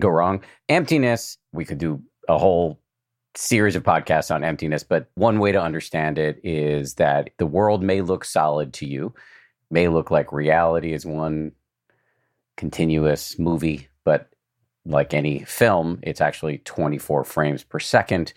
[0.00, 0.42] go wrong.
[0.68, 2.80] Emptiness, we could do a whole
[3.36, 7.82] series of podcasts on emptiness, but one way to understand it is that the world
[7.82, 9.14] may look solid to you,
[9.70, 11.52] may look like reality is one
[12.56, 14.30] continuous movie, but
[14.86, 18.32] like any film, it's actually 24 frames per second.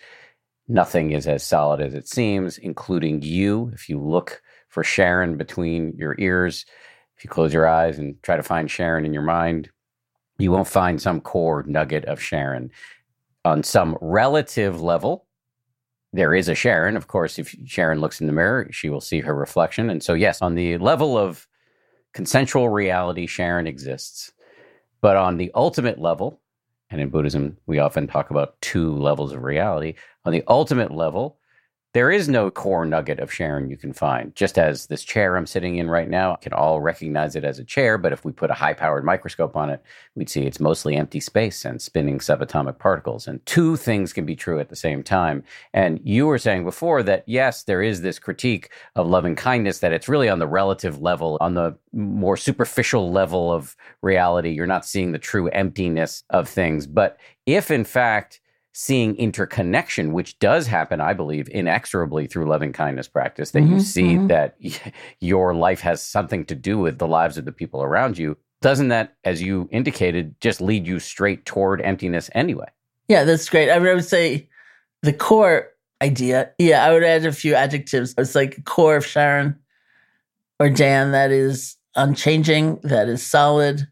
[0.66, 3.70] Nothing is as solid as it seems, including you.
[3.74, 6.66] If you look for Sharon between your ears,
[7.16, 9.70] if you close your eyes and try to find Sharon in your mind,
[10.38, 12.70] you won't find some core nugget of Sharon
[13.48, 15.26] on some relative level,
[16.12, 16.96] there is a Sharon.
[16.96, 19.90] Of course, if Sharon looks in the mirror, she will see her reflection.
[19.90, 21.48] And so, yes, on the level of
[22.12, 24.32] consensual reality, Sharon exists.
[25.00, 26.40] But on the ultimate level,
[26.90, 29.94] and in Buddhism, we often talk about two levels of reality.
[30.24, 31.37] On the ultimate level,
[31.98, 34.32] there is no core nugget of Sharon you can find.
[34.36, 37.64] Just as this chair I'm sitting in right now, can all recognize it as a
[37.64, 39.82] chair, but if we put a high powered microscope on it,
[40.14, 43.26] we'd see it's mostly empty space and spinning subatomic particles.
[43.26, 45.42] And two things can be true at the same time.
[45.74, 49.92] And you were saying before that, yes, there is this critique of loving kindness, that
[49.92, 54.50] it's really on the relative level, on the more superficial level of reality.
[54.50, 56.86] You're not seeing the true emptiness of things.
[56.86, 58.40] But if in fact,
[58.80, 63.80] seeing interconnection, which does happen, I believe, inexorably through loving kindness practice, that mm-hmm, you
[63.80, 64.28] see mm-hmm.
[64.28, 64.56] that
[65.20, 68.36] your life has something to do with the lives of the people around you.
[68.62, 72.68] doesn't that, as you indicated, just lead you straight toward emptiness anyway?
[73.08, 73.68] Yeah, that's great.
[73.68, 74.48] I mean, I would say
[75.02, 78.14] the core idea, yeah, I would add a few adjectives.
[78.16, 79.58] It's like core of Sharon
[80.60, 83.88] or Dan that is unchanging, that is solid,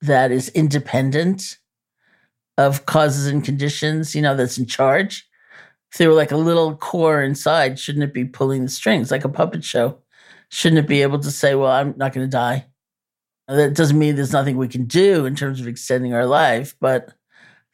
[0.00, 1.58] that is independent
[2.58, 5.26] of causes and conditions, you know, that's in charge.
[5.92, 9.24] If there were like a little core inside, shouldn't it be pulling the strings like
[9.24, 9.98] a puppet show?
[10.50, 12.66] Shouldn't it be able to say, well, I'm not going to die?
[13.46, 17.14] That doesn't mean there's nothing we can do in terms of extending our life, but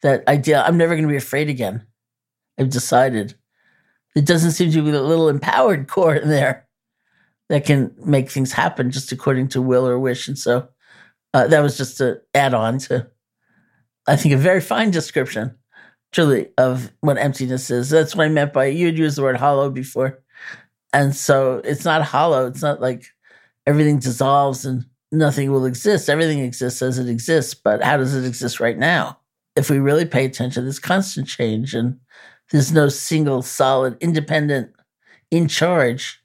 [0.03, 1.85] that idea, I'm never going to be afraid again.
[2.57, 3.35] I've decided.
[4.15, 6.67] It doesn't seem to be a little empowered core in there
[7.49, 10.27] that can make things happen just according to will or wish.
[10.27, 10.69] And so
[11.33, 13.09] uh, that was just to add on to,
[14.07, 15.55] I think, a very fine description,
[16.11, 17.89] truly, of what emptiness is.
[17.89, 20.21] That's what I meant by you had used the word hollow before.
[20.93, 22.47] And so it's not hollow.
[22.47, 23.05] It's not like
[23.65, 26.09] everything dissolves and nothing will exist.
[26.09, 29.19] Everything exists as it exists, but how does it exist right now?
[29.55, 31.99] If we really pay attention, there's constant change and
[32.51, 34.71] there's no single solid, independent,
[35.31, 36.21] in charge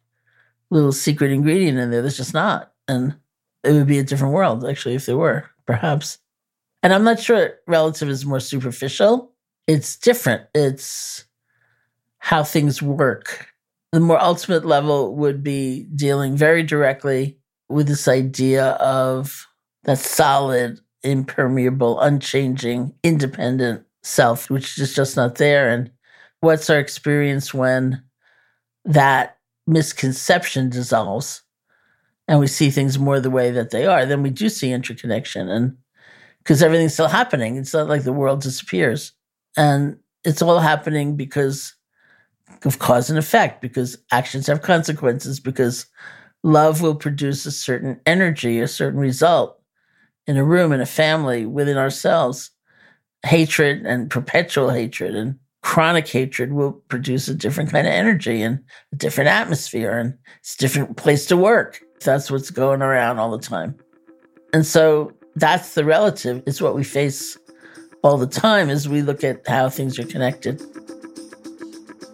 [0.71, 2.01] little secret ingredient in there.
[2.03, 2.73] There's just not.
[2.87, 3.17] And
[3.65, 6.19] it would be a different world, actually, if there were, perhaps.
[6.83, 9.33] And I'm not sure relative is more superficial.
[9.67, 10.43] It's different.
[10.55, 11.25] It's
[12.19, 13.49] how things work.
[13.93, 17.39] The more ultimate level would be dealing very directly
[17.69, 19.47] with this idea of
[19.85, 25.69] that solid, impermeable, unchanging, independent self, which is just not there.
[25.69, 25.91] And
[26.41, 28.03] what's our experience when
[28.85, 31.43] that misconception dissolves
[32.29, 35.49] and we see things more the way that they are, then we do see interconnection.
[35.49, 35.77] And
[36.41, 39.13] because everything's still happening, it's not like the world disappears.
[39.57, 41.75] And it's all happening because
[42.65, 45.87] of cause and effect, because actions have consequences, because
[46.43, 49.61] love will produce a certain energy, a certain result
[50.27, 52.51] in a room, in a family, within ourselves.
[53.25, 58.61] Hatred and perpetual hatred and chronic hatred will produce a different kind of energy and
[58.93, 61.81] a different atmosphere and it's a different place to work.
[62.03, 63.77] That's what's going around all the time.
[64.55, 66.43] And so that's the relative.
[66.47, 67.39] It's what we face
[68.03, 70.61] all the time as we look at how things are connected.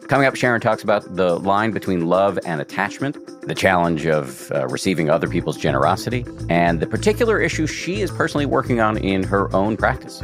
[0.08, 4.68] Coming up, Sharon talks about the line between love and attachment, the challenge of uh,
[4.68, 9.52] receiving other people's generosity, and the particular issue she is personally working on in her
[9.54, 10.22] own practice.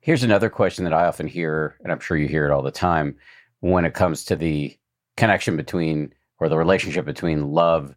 [0.00, 2.70] Here's another question that I often hear, and I'm sure you hear it all the
[2.70, 3.16] time
[3.60, 4.76] when it comes to the
[5.16, 7.94] connection between or the relationship between love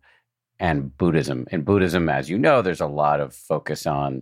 [0.60, 1.48] and Buddhism.
[1.52, 4.22] In Buddhism, as you know, there's a lot of focus on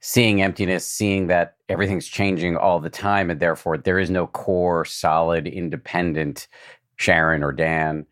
[0.00, 4.84] seeing emptiness, seeing that everything's changing all the time, and therefore there is no core,
[4.84, 6.48] solid, independent
[6.96, 8.06] Sharon or Dan,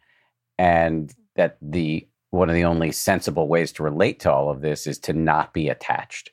[0.56, 4.86] and that the one of the only sensible ways to relate to all of this
[4.86, 6.30] is to not be attached.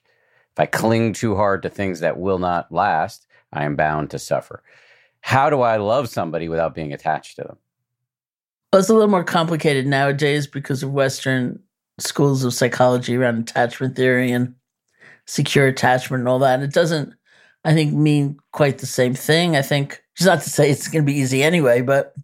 [0.54, 4.20] If I cling too hard to things that will not last, I am bound to
[4.20, 4.62] suffer.
[5.22, 7.58] How do I love somebody without being attached to them?
[8.76, 11.62] Well, it's a little more complicated nowadays because of Western
[11.98, 14.54] schools of psychology around attachment theory and
[15.28, 16.56] secure attachment and all that.
[16.56, 17.14] And it doesn't,
[17.64, 19.56] I think, mean quite the same thing.
[19.56, 22.16] I think, just not to say it's going to be easy anyway, but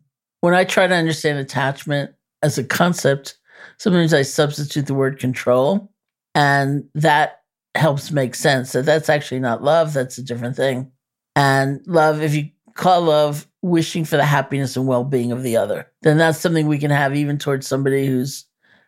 [0.41, 2.11] when I try to understand attachment
[2.43, 3.37] as a concept,
[3.77, 5.89] sometimes I substitute the word control.
[6.35, 7.43] And that
[7.75, 10.91] helps make sense that that's actually not love, that's a different thing.
[11.33, 15.57] And love, if you call love wishing for the happiness and well being of the
[15.57, 18.45] other, then that's something we can have even towards somebody whose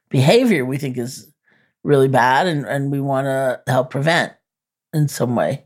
[0.10, 1.32] behavior we think is
[1.84, 4.34] really bad and, and we want to help prevent
[4.94, 5.66] in some way.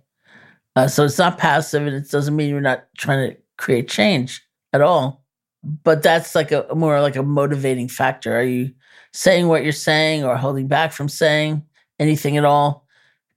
[0.75, 4.41] Uh, so it's not passive and it doesn't mean you're not trying to create change
[4.73, 5.23] at all.
[5.63, 8.37] But that's like a more like a motivating factor.
[8.37, 8.73] Are you
[9.11, 11.63] saying what you're saying or holding back from saying
[11.99, 12.85] anything at all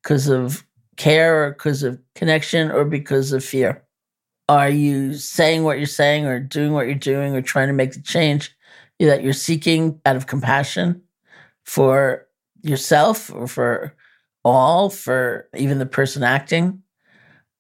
[0.03, 0.65] because of
[0.97, 3.83] care or because of connection or because of fear?
[4.51, 7.93] Are you saying what you're saying or doing what you're doing or trying to make
[7.93, 8.53] the change
[8.99, 11.03] that you're seeking out of compassion
[11.65, 12.27] for
[12.61, 13.95] yourself or for
[14.45, 16.83] all, for even the person acting?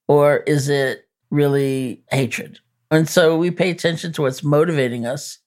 [0.09, 2.59] Or is it really hatred?
[2.91, 5.39] And so we pay attention to what's motivating us,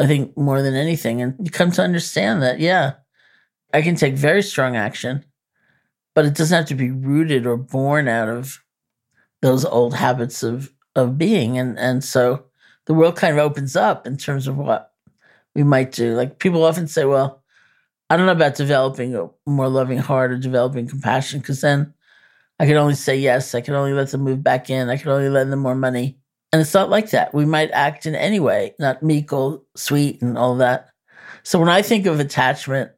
[0.00, 1.22] I think, more than anything.
[1.22, 2.94] And you come to understand that, yeah,
[3.72, 5.24] I can take very strong action,
[6.16, 8.58] but it doesn't have to be rooted or born out of
[9.42, 11.58] those old habits of, of being.
[11.58, 12.44] And, and so
[12.86, 14.92] the world kind of opens up in terms of what
[15.54, 16.14] we might do.
[16.14, 17.42] Like people often say, well,
[18.10, 21.92] I don't know about developing a more loving heart or developing compassion because then
[22.58, 23.54] I can only say yes.
[23.54, 24.88] I can only let them move back in.
[24.88, 26.18] I can only lend them more money.
[26.52, 27.34] And it's not like that.
[27.34, 30.88] We might act in any way, not meek or sweet and all that.
[31.42, 32.90] So when I think of attachment,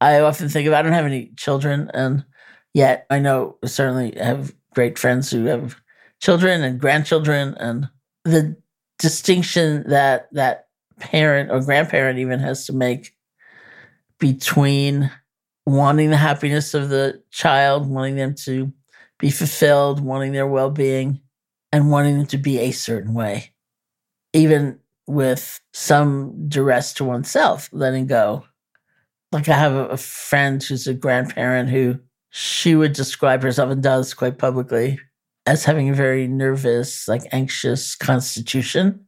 [0.00, 2.24] I often think of I don't have any children, and
[2.72, 5.76] yet I know certainly have great friends who have
[6.20, 7.88] children and grandchildren, and
[8.24, 8.56] the
[8.98, 10.68] distinction that that
[10.98, 13.14] parent or grandparent even has to make
[14.18, 15.10] between
[15.66, 18.72] wanting the happiness of the child, wanting them to
[19.18, 21.20] be fulfilled, wanting their well being,
[21.72, 23.52] and wanting them to be a certain way.
[24.32, 28.44] Even with some duress to oneself, letting go.
[29.32, 31.98] Like I have a, friend who's a grandparent who
[32.30, 34.98] she would describe herself and does quite publicly
[35.46, 39.04] as having a very nervous, like anxious constitution.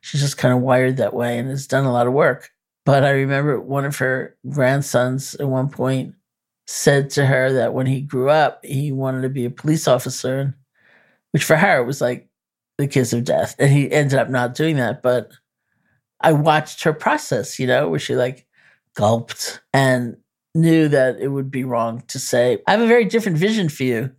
[0.00, 2.50] She's just kind of wired that way and has done a lot of work.
[2.84, 6.14] But I remember one of her grandsons at one point
[6.66, 10.56] said to her that when he grew up, he wanted to be a police officer,
[11.32, 12.28] which for her was like
[12.78, 13.54] the kiss of death.
[13.58, 15.02] And he ended up not doing that.
[15.02, 15.30] But
[16.20, 18.46] I watched her process, you know, where she like
[18.94, 20.16] gulped and
[20.54, 23.84] knew that it would be wrong to say, I have a very different vision for
[23.84, 24.10] you.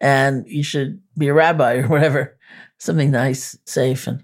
[0.00, 2.38] And you should be a rabbi or whatever,
[2.78, 4.22] something nice, safe, and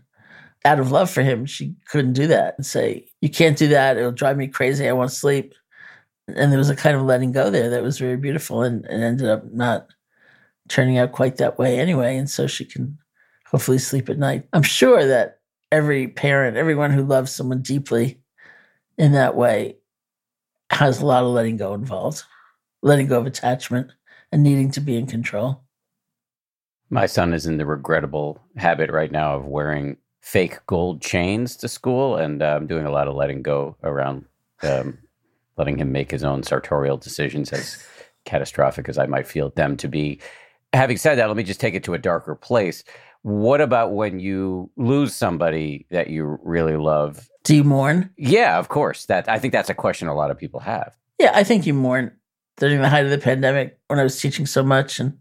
[0.64, 3.96] out of love for him, she couldn't do that and say, You can't do that.
[3.96, 4.88] It'll drive me crazy.
[4.88, 5.54] I want to sleep.
[6.26, 9.02] And there was a kind of letting go there that was very beautiful and, and
[9.02, 9.88] ended up not
[10.68, 12.16] turning out quite that way anyway.
[12.16, 12.96] And so she can
[13.46, 14.48] hopefully sleep at night.
[14.54, 18.20] I'm sure that every parent, everyone who loves someone deeply
[18.96, 19.76] in that way
[20.70, 22.22] has a lot of letting go involved,
[22.82, 23.90] letting go of attachment
[24.32, 25.62] and needing to be in control.
[26.90, 31.68] My son is in the regrettable habit right now of wearing fake gold chains to
[31.68, 34.24] school, and I'm doing a lot of letting go around
[34.62, 34.98] um,
[35.56, 37.84] letting him make his own sartorial decisions, as
[38.24, 40.20] catastrophic as I might feel them to be.
[40.72, 42.84] Having said that, let me just take it to a darker place.
[43.24, 47.28] What about when you lose somebody that you really love?
[47.42, 48.10] Do you mourn?
[48.16, 49.06] Yeah, of course.
[49.06, 50.94] That I think that's a question a lot of people have.
[51.18, 52.12] Yeah, I think you mourn
[52.58, 55.18] during the height of the pandemic when I was teaching so much and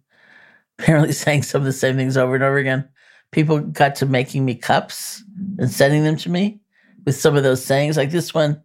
[0.77, 2.87] apparently saying some of the same things over and over again
[3.33, 5.23] people got to making me cups
[5.57, 6.61] and sending them to me
[7.05, 7.97] with some of those sayings.
[7.97, 8.61] Like this one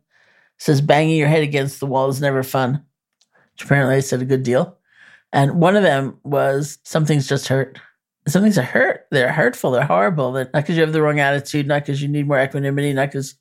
[0.59, 2.85] says, banging your head against the wall is never fun,
[3.55, 4.77] which apparently I said a good deal.
[5.33, 7.81] And one of them was, something's just hurt.
[8.29, 9.07] Some things are hurt.
[9.11, 9.71] They're hurtful.
[9.71, 10.33] They're horrible.
[10.33, 13.09] They're not because you have the wrong attitude, not because you need more equanimity, not
[13.09, 13.35] because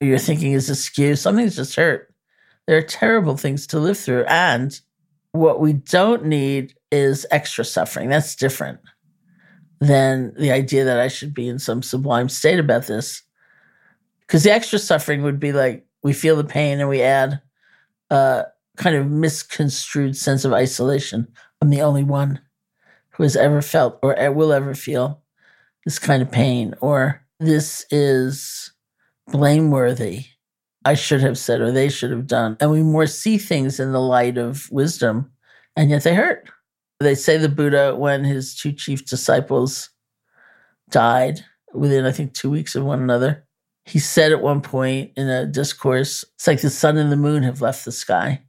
[0.00, 1.16] your thinking is askew.
[1.16, 2.12] Something's just hurt.
[2.66, 4.24] There are terrible things to live through.
[4.24, 4.78] And
[5.32, 8.08] what we don't need is extra suffering.
[8.08, 8.80] That's different
[9.80, 13.22] than the idea that I should be in some sublime state about this.
[14.20, 17.40] Because the extra suffering would be like we feel the pain and we add
[18.10, 18.44] a
[18.76, 21.28] kind of misconstrued sense of isolation.
[21.60, 22.40] I'm the only one
[23.16, 25.22] who has ever felt or will ever feel
[25.84, 28.72] this kind of pain, or this is
[29.28, 30.24] blameworthy.
[30.84, 32.56] I should have said, or they should have done.
[32.60, 35.32] And we more see things in the light of wisdom,
[35.74, 36.48] and yet they hurt.
[37.00, 39.90] They say the Buddha, when his two chief disciples
[40.90, 41.44] died
[41.74, 43.44] within, I think, two weeks of one another,
[43.84, 47.42] he said at one point in a discourse, it's like the sun and the moon
[47.42, 48.42] have left the sky.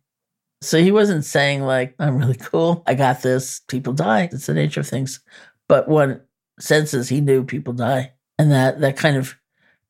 [0.61, 2.83] So he wasn't saying, like, I'm really cool.
[2.87, 3.61] I got this.
[3.67, 4.29] People die.
[4.31, 5.19] It's the nature of things.
[5.67, 6.21] But one
[6.59, 8.13] senses he knew people die.
[8.39, 9.35] And that, that kind of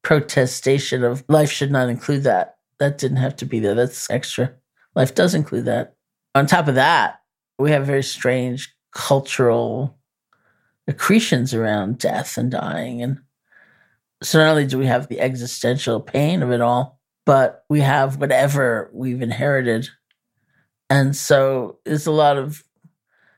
[0.04, 2.58] protestation of life should not include that.
[2.80, 3.76] That didn't have to be there.
[3.76, 4.54] That's extra.
[4.96, 5.96] Life does include that.
[6.36, 7.22] On top of that,
[7.58, 9.98] we have very strange cultural
[10.88, 13.02] accretions around death and dying.
[13.02, 13.20] And
[14.22, 18.18] so not only do we have the existential pain of it all, but we have
[18.18, 19.90] whatever we've inherited.
[20.90, 22.64] And so it's a lot of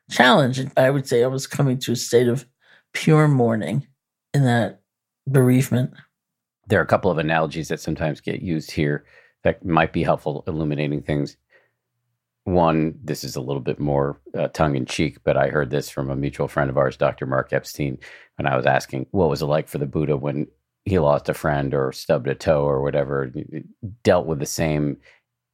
[0.09, 0.61] challenge.
[0.77, 2.45] I would say I was coming to a state of
[2.93, 3.87] pure mourning
[4.33, 4.81] in that
[5.27, 5.93] bereavement.
[6.67, 9.05] There are a couple of analogies that sometimes get used here
[9.43, 11.37] that might be helpful illuminating things.
[12.43, 15.89] One, this is a little bit more uh, tongue in cheek, but I heard this
[15.89, 17.25] from a mutual friend of ours, Dr.
[17.25, 17.97] Mark Epstein,
[18.37, 20.47] when I was asking what was it like for the Buddha when
[20.85, 23.31] he lost a friend or stubbed a toe or whatever,
[24.03, 24.97] dealt with the same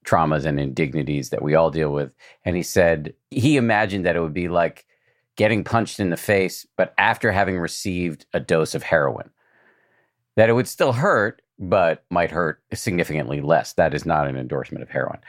[0.05, 2.11] traumas and indignities that we all deal with.
[2.43, 4.85] And he said he imagined that it would be like
[5.35, 9.29] getting punched in the face, but after having received a dose of heroin,
[10.35, 13.73] that it would still hurt, but might hurt significantly less.
[13.73, 15.19] That is not an endorsement of heroin.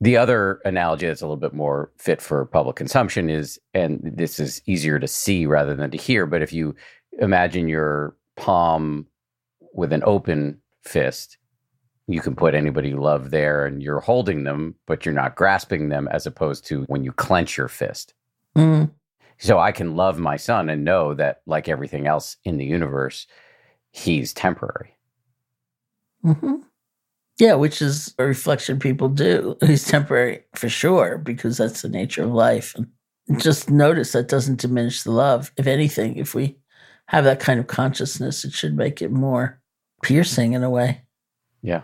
[0.00, 4.38] The other analogy that's a little bit more fit for public consumption is, and this
[4.40, 6.74] is easier to see rather than to hear, but if you
[7.20, 9.06] imagine your palm
[9.72, 11.38] with an open fist,
[12.06, 15.88] you can put anybody you love there and you're holding them, but you're not grasping
[15.88, 18.14] them as opposed to when you clench your fist.
[18.56, 18.90] Mm.
[19.38, 23.26] So I can love my son and know that, like everything else in the universe,
[23.90, 24.96] he's temporary.
[26.24, 26.56] Mm-hmm.
[27.38, 29.56] Yeah, which is a reflection people do.
[29.66, 32.76] He's temporary for sure, because that's the nature of life.
[32.76, 35.50] And just notice that doesn't diminish the love.
[35.56, 36.56] If anything, if we
[37.06, 39.60] have that kind of consciousness, it should make it more
[40.02, 41.02] piercing in a way.
[41.60, 41.82] Yeah.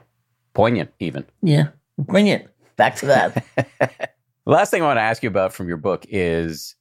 [0.61, 1.25] Poignant, even.
[1.41, 1.69] Yeah.
[2.07, 2.47] Poignant.
[2.77, 4.13] Back to that.
[4.45, 6.77] last thing I want to ask you about from your book is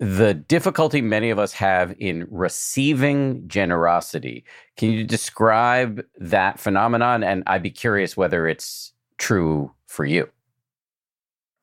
[0.00, 4.44] the difficulty many of us have in receiving generosity.
[4.76, 7.22] Can you describe that phenomenon?
[7.22, 10.28] And I'd be curious whether it's true for you.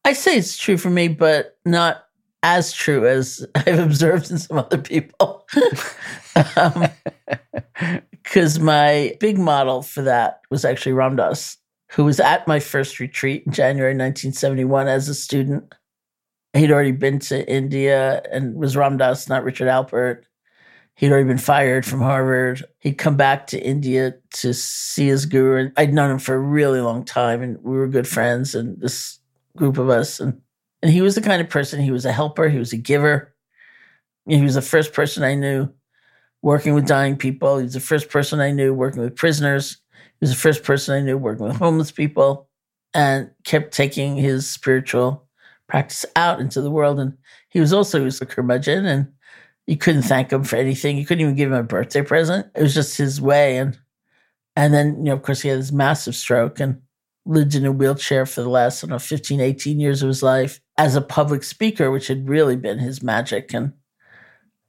[0.05, 2.05] I say it's true for me, but not
[2.43, 5.45] as true as I've observed in some other people.
[6.55, 6.87] Um,
[8.27, 11.55] Because my big model for that was actually Ram Dass,
[11.91, 15.73] who was at my first retreat in January 1971 as a student.
[16.51, 20.23] He'd already been to India and was Ram Dass, not Richard Alpert.
[20.95, 22.65] He'd already been fired from Harvard.
[22.79, 25.61] He'd come back to India to see his guru.
[25.61, 28.55] And I'd known him for a really long time, and we were good friends.
[28.55, 29.19] And this
[29.55, 30.41] group of us, and
[30.81, 31.81] and he was the kind of person.
[31.81, 32.49] He was a helper.
[32.49, 33.33] He was a giver.
[34.27, 35.69] He was the first person I knew
[36.41, 37.57] working with dying people.
[37.57, 39.77] He was the first person I knew working with prisoners.
[39.93, 42.49] He was the first person I knew working with homeless people,
[42.93, 45.27] and kept taking his spiritual
[45.67, 46.99] practice out into the world.
[46.99, 47.17] And
[47.49, 49.07] he was also he was a curmudgeon, and
[49.67, 50.97] you couldn't thank him for anything.
[50.97, 52.47] You couldn't even give him a birthday present.
[52.55, 53.57] It was just his way.
[53.57, 53.77] And
[54.55, 56.81] and then, you know, of course, he had this massive stroke and
[57.27, 60.23] lived in a wheelchair for the last, I don't know, 15, 18 years of his
[60.23, 63.53] life as a public speaker, which had really been his magic.
[63.53, 63.73] And,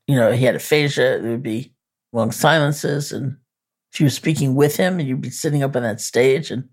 [0.09, 1.21] you know, he had aphasia.
[1.21, 1.73] There would be
[2.13, 3.13] long silences.
[3.13, 3.37] And
[3.93, 6.69] if you were speaking with him and you'd be sitting up on that stage and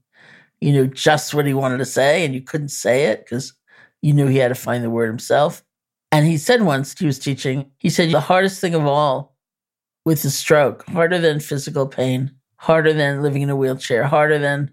[0.62, 3.54] you knew just what he wanted to say and you couldn't say it because
[4.02, 5.64] you knew he had to find the word himself.
[6.12, 9.36] And he said once he was teaching, he said, the hardest thing of all
[10.06, 14.72] with the stroke, harder than physical pain, harder than living in a wheelchair, harder than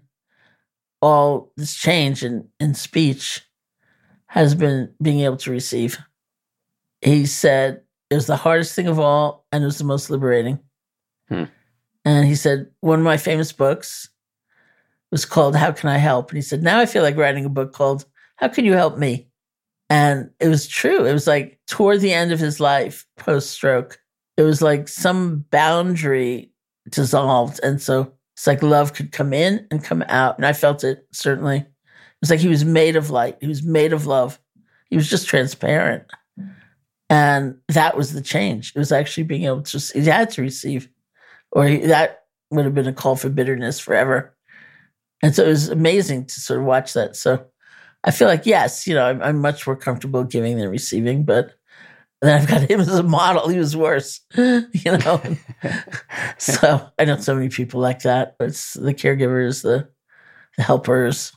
[1.01, 3.41] all this change in, in speech
[4.27, 5.97] has been being able to receive.
[7.01, 7.82] He said
[8.13, 10.59] it was the hardest thing of all and it was the most liberating.
[11.29, 11.45] Hmm.
[12.05, 14.09] And he said, one of my famous books
[15.11, 16.29] was called How Can I Help?
[16.29, 18.05] And he said, now I feel like writing a book called
[18.35, 19.29] how can you help me?
[19.89, 21.05] And it was true.
[21.05, 23.99] It was like toward the end of his life, post stroke,
[24.37, 26.51] it was like some boundary
[26.89, 27.59] dissolved.
[27.63, 30.37] And so it's like love could come in and come out.
[30.37, 31.57] And I felt it certainly.
[31.57, 31.67] It
[32.21, 34.39] was like he was made of light, he was made of love.
[34.89, 36.03] He was just transparent.
[37.13, 38.73] And that was the change.
[38.75, 40.89] It was actually being able to, he had to receive,
[41.51, 44.35] or he, that would have been a call for bitterness forever.
[45.21, 47.15] And so it was amazing to sort of watch that.
[47.15, 47.45] So
[48.03, 51.53] I feel like yes, you know, I'm, I'm much more comfortable giving than receiving, but
[52.23, 53.47] then I've got him as a model.
[53.47, 55.21] He was worse, you know.
[56.39, 58.35] so I know so many people like that.
[58.39, 59.87] It's the caregivers, the,
[60.57, 61.31] the helpers,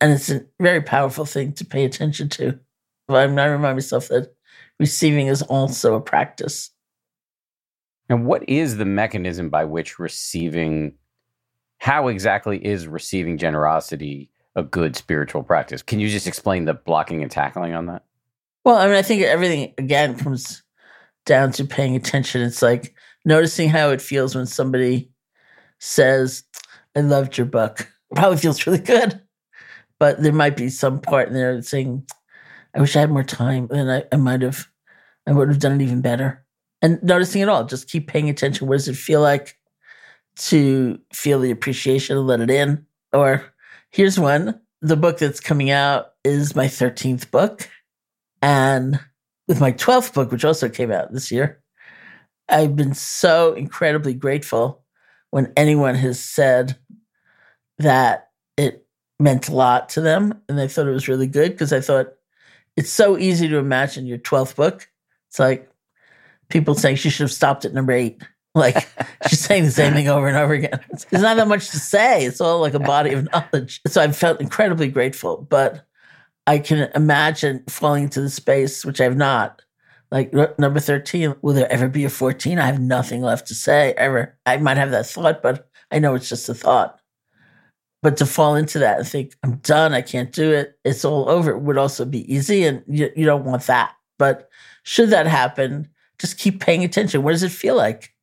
[0.00, 2.60] and it's a very powerful thing to pay attention to.
[3.08, 4.36] I, I remind myself that
[4.80, 6.70] receiving is also a practice.
[8.08, 10.94] And what is the mechanism by which receiving?
[11.78, 14.30] How exactly is receiving generosity?
[14.56, 15.82] a good spiritual practice.
[15.82, 18.04] Can you just explain the blocking and tackling on that?
[18.64, 20.62] Well, I mean, I think everything again comes
[21.24, 22.42] down to paying attention.
[22.42, 25.10] It's like noticing how it feels when somebody
[25.78, 26.44] says,
[26.96, 27.80] I loved your book.
[28.10, 29.20] It probably feels really good.
[29.98, 32.06] But there might be some part in there saying,
[32.74, 34.66] I wish I had more time and I, I might have
[35.26, 36.44] I would have done it even better.
[36.82, 38.66] And noticing it all, just keep paying attention.
[38.66, 39.58] What does it feel like
[40.36, 42.86] to feel the appreciation and let it in?
[43.12, 43.52] Or
[43.90, 44.60] Here's one.
[44.82, 47.68] The book that's coming out is my 13th book.
[48.40, 49.00] And
[49.48, 51.60] with my 12th book, which also came out this year,
[52.48, 54.84] I've been so incredibly grateful
[55.30, 56.78] when anyone has said
[57.78, 58.86] that it
[59.18, 62.14] meant a lot to them and they thought it was really good because I thought
[62.76, 64.88] it's so easy to imagine your 12th book.
[65.28, 65.70] It's like
[66.48, 68.22] people saying she should have stopped at number eight.
[68.52, 68.88] Like
[69.28, 70.80] she's saying the same thing over and over again.
[71.08, 72.24] There's not that much to say.
[72.24, 73.80] It's all like a body of knowledge.
[73.86, 75.86] So I felt incredibly grateful, but
[76.48, 79.62] I can imagine falling into the space, which I've not.
[80.10, 82.58] Like number 13, will there ever be a 14?
[82.58, 84.36] I have nothing left to say ever.
[84.44, 86.99] I might have that thought, but I know it's just a thought.
[88.02, 91.28] But to fall into that and think, I'm done, I can't do it, it's all
[91.28, 92.64] over, would also be easy.
[92.64, 93.94] And you, you don't want that.
[94.18, 94.48] But
[94.84, 95.88] should that happen,
[96.18, 97.22] just keep paying attention.
[97.22, 98.14] What does it feel like?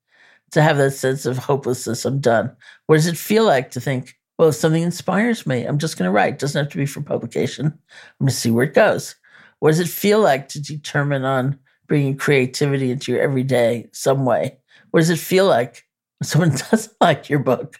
[0.52, 2.06] to have that sense of hopelessness.
[2.06, 2.56] I'm done.
[2.86, 6.08] What does it feel like to think, well, if something inspires me, I'm just going
[6.08, 6.36] to write.
[6.36, 7.66] It doesn't have to be for publication.
[7.66, 7.74] I'm
[8.18, 9.14] going to see where it goes.
[9.60, 14.58] What does it feel like to determine on bringing creativity into your everyday some way.
[14.92, 15.86] What does it feel like
[16.20, 17.78] when someone doesn't like your book?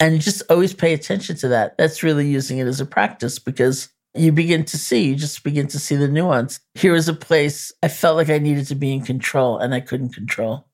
[0.00, 1.76] And just always pay attention to that.
[1.78, 5.68] That's really using it as a practice because you begin to see, you just begin
[5.68, 6.60] to see the nuance.
[6.74, 9.80] Here is a place I felt like I needed to be in control and I
[9.80, 10.66] couldn't control.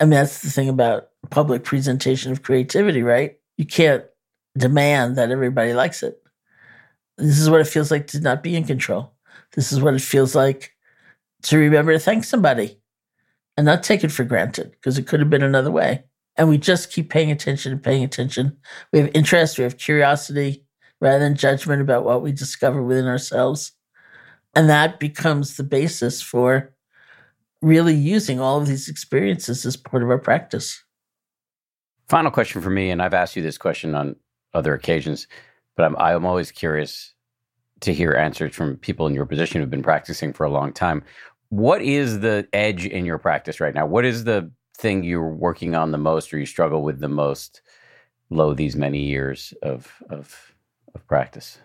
[0.00, 3.38] I mean, that's the thing about public presentation of creativity, right?
[3.56, 4.04] You can't
[4.58, 6.20] demand that everybody likes it.
[7.16, 9.12] This is what it feels like to not be in control.
[9.52, 10.74] This is what it feels like
[11.44, 12.80] to remember to thank somebody
[13.56, 16.04] and not take it for granted because it could have been another way.
[16.36, 18.56] And we just keep paying attention and paying attention.
[18.92, 20.64] We have interest, we have curiosity
[21.00, 23.72] rather than judgment about what we discover within ourselves.
[24.54, 26.74] And that becomes the basis for
[27.62, 30.82] really using all of these experiences as part of our practice.
[32.08, 34.16] Final question for me, and I've asked you this question on
[34.52, 35.26] other occasions,
[35.76, 37.14] but I'm I'm always curious
[37.80, 41.02] to hear answers from people in your position who've been practicing for a long time.
[41.48, 43.86] What is the edge in your practice right now?
[43.86, 47.62] What is the thing you're working on the most or you struggle with the most
[48.30, 50.54] low these many years of of
[50.94, 51.58] of practice?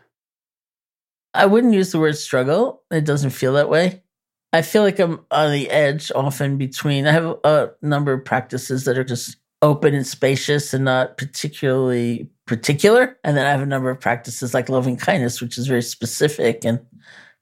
[1.33, 2.83] I wouldn't use the word struggle.
[2.91, 4.03] It doesn't feel that way.
[4.51, 8.85] I feel like I'm on the edge often between I have a number of practices
[8.85, 13.17] that are just open and spacious and not particularly particular.
[13.23, 16.65] And then I have a number of practices like loving kindness, which is very specific
[16.65, 16.79] and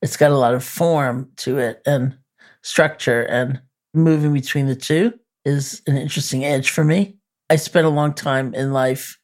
[0.01, 2.18] it's got a lot of form to it and
[2.61, 3.24] structure.
[3.24, 3.61] And
[3.93, 5.13] moving between the two
[5.48, 7.16] is an interesting edge for me.
[7.50, 9.18] I spent a long time in life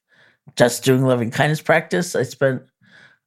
[0.55, 2.15] just doing loving kindness practice.
[2.15, 2.63] I spent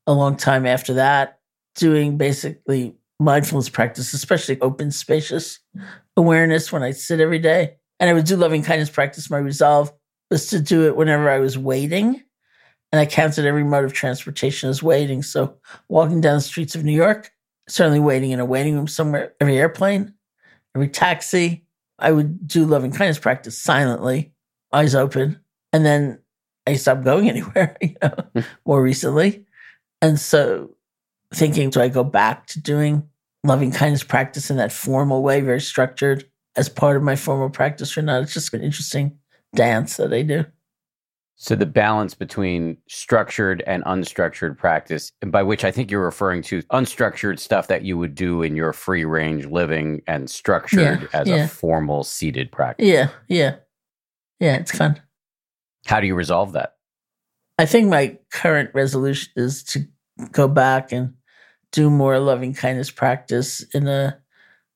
[0.07, 1.38] a long time after that
[1.74, 5.59] doing basically mindfulness practice, especially open, spacious
[6.16, 7.76] awareness when I sit every day.
[8.01, 9.30] And I would do loving kindness practice.
[9.30, 9.92] My resolve
[10.30, 12.22] was to do it whenever I was waiting.
[12.92, 15.22] And I counted every mode of transportation as waiting.
[15.22, 17.30] So walking down the streets of New York,
[17.68, 20.14] certainly waiting in a waiting room somewhere, every airplane,
[20.74, 21.65] every taxi.
[21.99, 24.32] I would do loving kindness practice silently,
[24.72, 25.40] eyes open.
[25.72, 26.20] And then
[26.66, 28.40] I stopped going anywhere, you know, hmm.
[28.64, 29.47] more recently.
[30.03, 30.76] And so
[31.34, 33.09] thinking, do I go back to doing
[33.44, 36.24] loving kindness practice in that formal way, very structured
[36.57, 38.22] as part of my formal practice or not?
[38.22, 39.18] It's just an interesting
[39.55, 40.44] dance that I do.
[41.39, 46.41] So the balance between structured and unstructured practice, and by which I think you're referring
[46.45, 51.09] to unstructured stuff that you would do in your free range living and structured yeah,
[51.12, 51.45] as yeah.
[51.45, 52.87] a formal seated practice.
[52.87, 53.57] Yeah, yeah.
[54.41, 55.01] Yeah, it's fun.
[55.84, 56.76] How do you resolve that?
[57.59, 59.87] I think my current resolution is to
[60.32, 61.14] go back and
[61.70, 64.18] do more loving kindness practice in a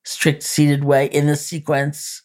[0.05, 2.23] strict seated way in the sequence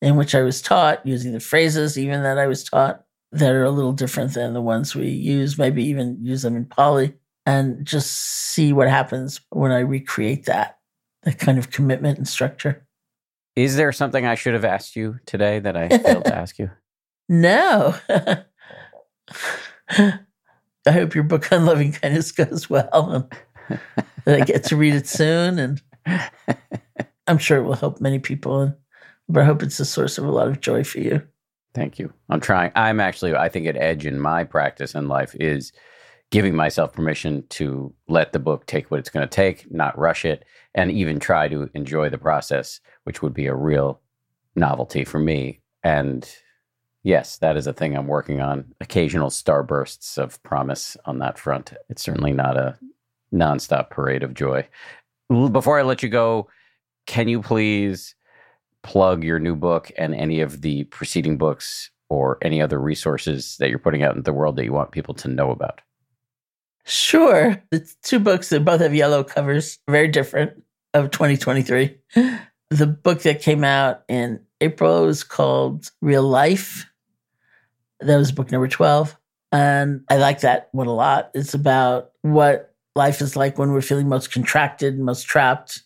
[0.00, 3.64] in which I was taught, using the phrases even that I was taught that are
[3.64, 7.14] a little different than the ones we use, maybe even use them in Pali,
[7.44, 10.78] and just see what happens when I recreate that,
[11.22, 12.86] that kind of commitment and structure.
[13.56, 16.70] Is there something I should have asked you today that I failed to ask you?
[17.30, 17.94] No.
[19.90, 23.78] I hope your book on loving kindness goes well and
[24.24, 25.58] that I get to read it soon.
[25.58, 25.82] And
[27.26, 28.62] I'm sure it will help many people.
[28.62, 28.74] And,
[29.28, 31.22] but I hope it's a source of a lot of joy for you.
[31.74, 32.12] Thank you.
[32.28, 32.72] I'm trying.
[32.74, 35.72] I'm actually, I think, an edge in my practice and life is
[36.30, 40.24] giving myself permission to let the book take what it's going to take, not rush
[40.24, 40.44] it,
[40.74, 44.00] and even try to enjoy the process, which would be a real
[44.54, 45.60] novelty for me.
[45.82, 46.28] And
[47.02, 48.74] yes, that is a thing I'm working on.
[48.80, 51.72] Occasional starbursts of promise on that front.
[51.88, 52.78] It's certainly not a
[53.32, 54.68] nonstop parade of joy.
[55.28, 56.48] Before I let you go,
[57.06, 58.14] can you please
[58.82, 63.70] plug your new book and any of the preceding books or any other resources that
[63.70, 65.80] you're putting out in the world that you want people to know about?
[66.84, 67.62] Sure.
[67.70, 70.62] The two books that both have yellow covers, very different
[70.94, 71.98] of 2023.
[72.70, 76.86] The book that came out in April is called Real Life.
[78.00, 79.16] That was book number 12.
[79.52, 81.30] And I like that one a lot.
[81.34, 85.82] It's about what life is like when we're feeling most contracted, most trapped,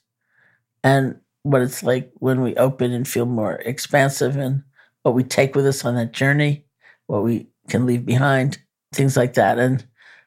[0.82, 4.62] and what it's like when we open and feel more expansive and
[5.03, 6.64] what we take with us on that journey,
[7.07, 8.59] what we can leave behind,
[8.93, 9.59] things like that.
[9.59, 9.84] And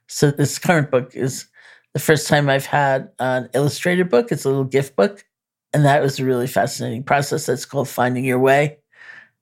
[0.07, 1.45] so this current book is
[1.93, 4.32] the first time I've had an illustrated book.
[4.32, 5.26] It's a little gift book.
[5.74, 7.45] And that was a really fascinating process.
[7.45, 8.80] That's called Finding Your Way.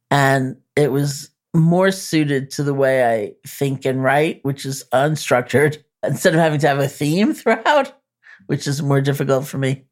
[0.10, 5.78] And it was more suited to the way I think and write, which is unstructured.
[6.04, 7.94] Instead of having to have a theme throughout,
[8.48, 9.86] which is more difficult for me,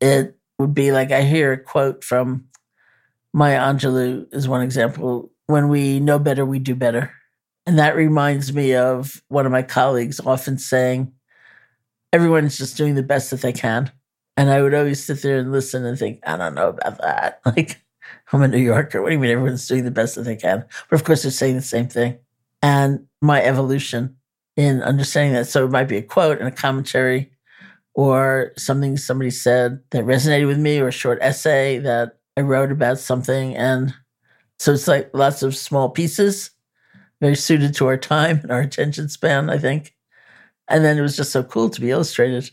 [0.00, 2.48] it would be like I hear a quote from
[3.34, 5.30] Maya Angelou is one example.
[5.46, 7.12] When we know better, we do better.
[7.66, 11.12] And that reminds me of one of my colleagues often saying,
[12.12, 13.90] everyone's just doing the best that they can.
[14.36, 17.40] And I would always sit there and listen and think, I don't know about that.
[17.46, 17.82] Like,
[18.32, 19.02] I'm a New Yorker.
[19.02, 20.64] What do you mean everyone's doing the best that they can?
[20.88, 22.18] But of course, they're saying the same thing.
[22.62, 24.16] And my evolution
[24.56, 25.48] in understanding that.
[25.48, 27.31] So it might be a quote and a commentary
[27.94, 32.72] or something somebody said that resonated with me or a short essay that I wrote
[32.72, 33.56] about something.
[33.56, 33.94] And
[34.58, 36.50] so it's like lots of small pieces,
[37.20, 39.94] very suited to our time and our attention span, I think.
[40.68, 42.50] And then it was just so cool to be illustrated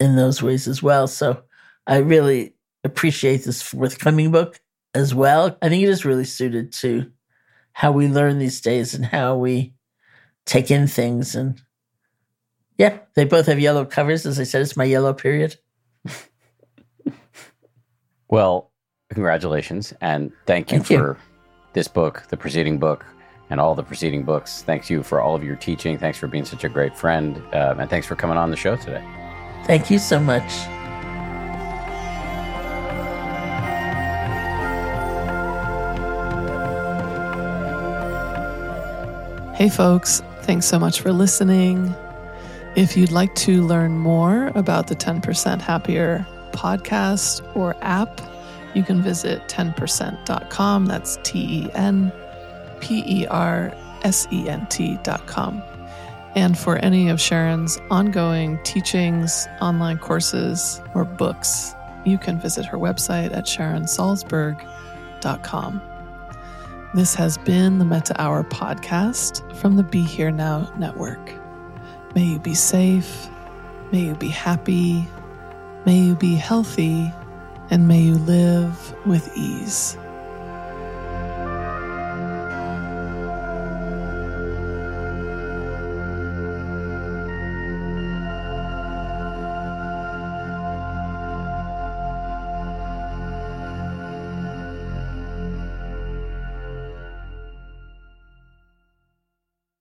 [0.00, 1.06] in those ways as well.
[1.06, 1.42] So
[1.86, 2.54] I really
[2.84, 4.60] appreciate this forthcoming book
[4.94, 5.56] as well.
[5.62, 7.10] I think it is really suited to
[7.72, 9.74] how we learn these days and how we
[10.46, 11.36] take in things.
[11.36, 11.60] And
[12.78, 14.24] yeah, they both have yellow covers.
[14.24, 15.56] As I said, it's my yellow period.
[18.28, 18.70] well,
[19.10, 21.16] congratulations and thank you thank for you.
[21.72, 23.04] this book, the preceding book,
[23.50, 24.62] and all the preceding books.
[24.62, 25.98] Thanks you for all of your teaching.
[25.98, 27.36] Thanks for being such a great friend.
[27.52, 29.04] Um, and thanks for coming on the show today.
[29.64, 30.52] Thank you so much.
[39.56, 41.92] Hey, folks, thanks so much for listening.
[42.78, 48.20] If you'd like to learn more about the 10% Happier podcast or app,
[48.72, 50.86] you can visit 10percent.com.
[50.86, 52.12] That's T E N
[52.78, 53.74] P E R
[54.04, 55.60] S E N T.com.
[56.36, 61.74] And for any of Sharon's ongoing teachings, online courses, or books,
[62.04, 65.82] you can visit her website at sharonsalzberg.com.
[66.94, 71.37] This has been the Metta Hour podcast from the Be Here Now Network.
[72.14, 73.28] May you be safe,
[73.92, 75.06] may you be happy,
[75.84, 77.12] may you be healthy,
[77.70, 79.96] and may you live with ease.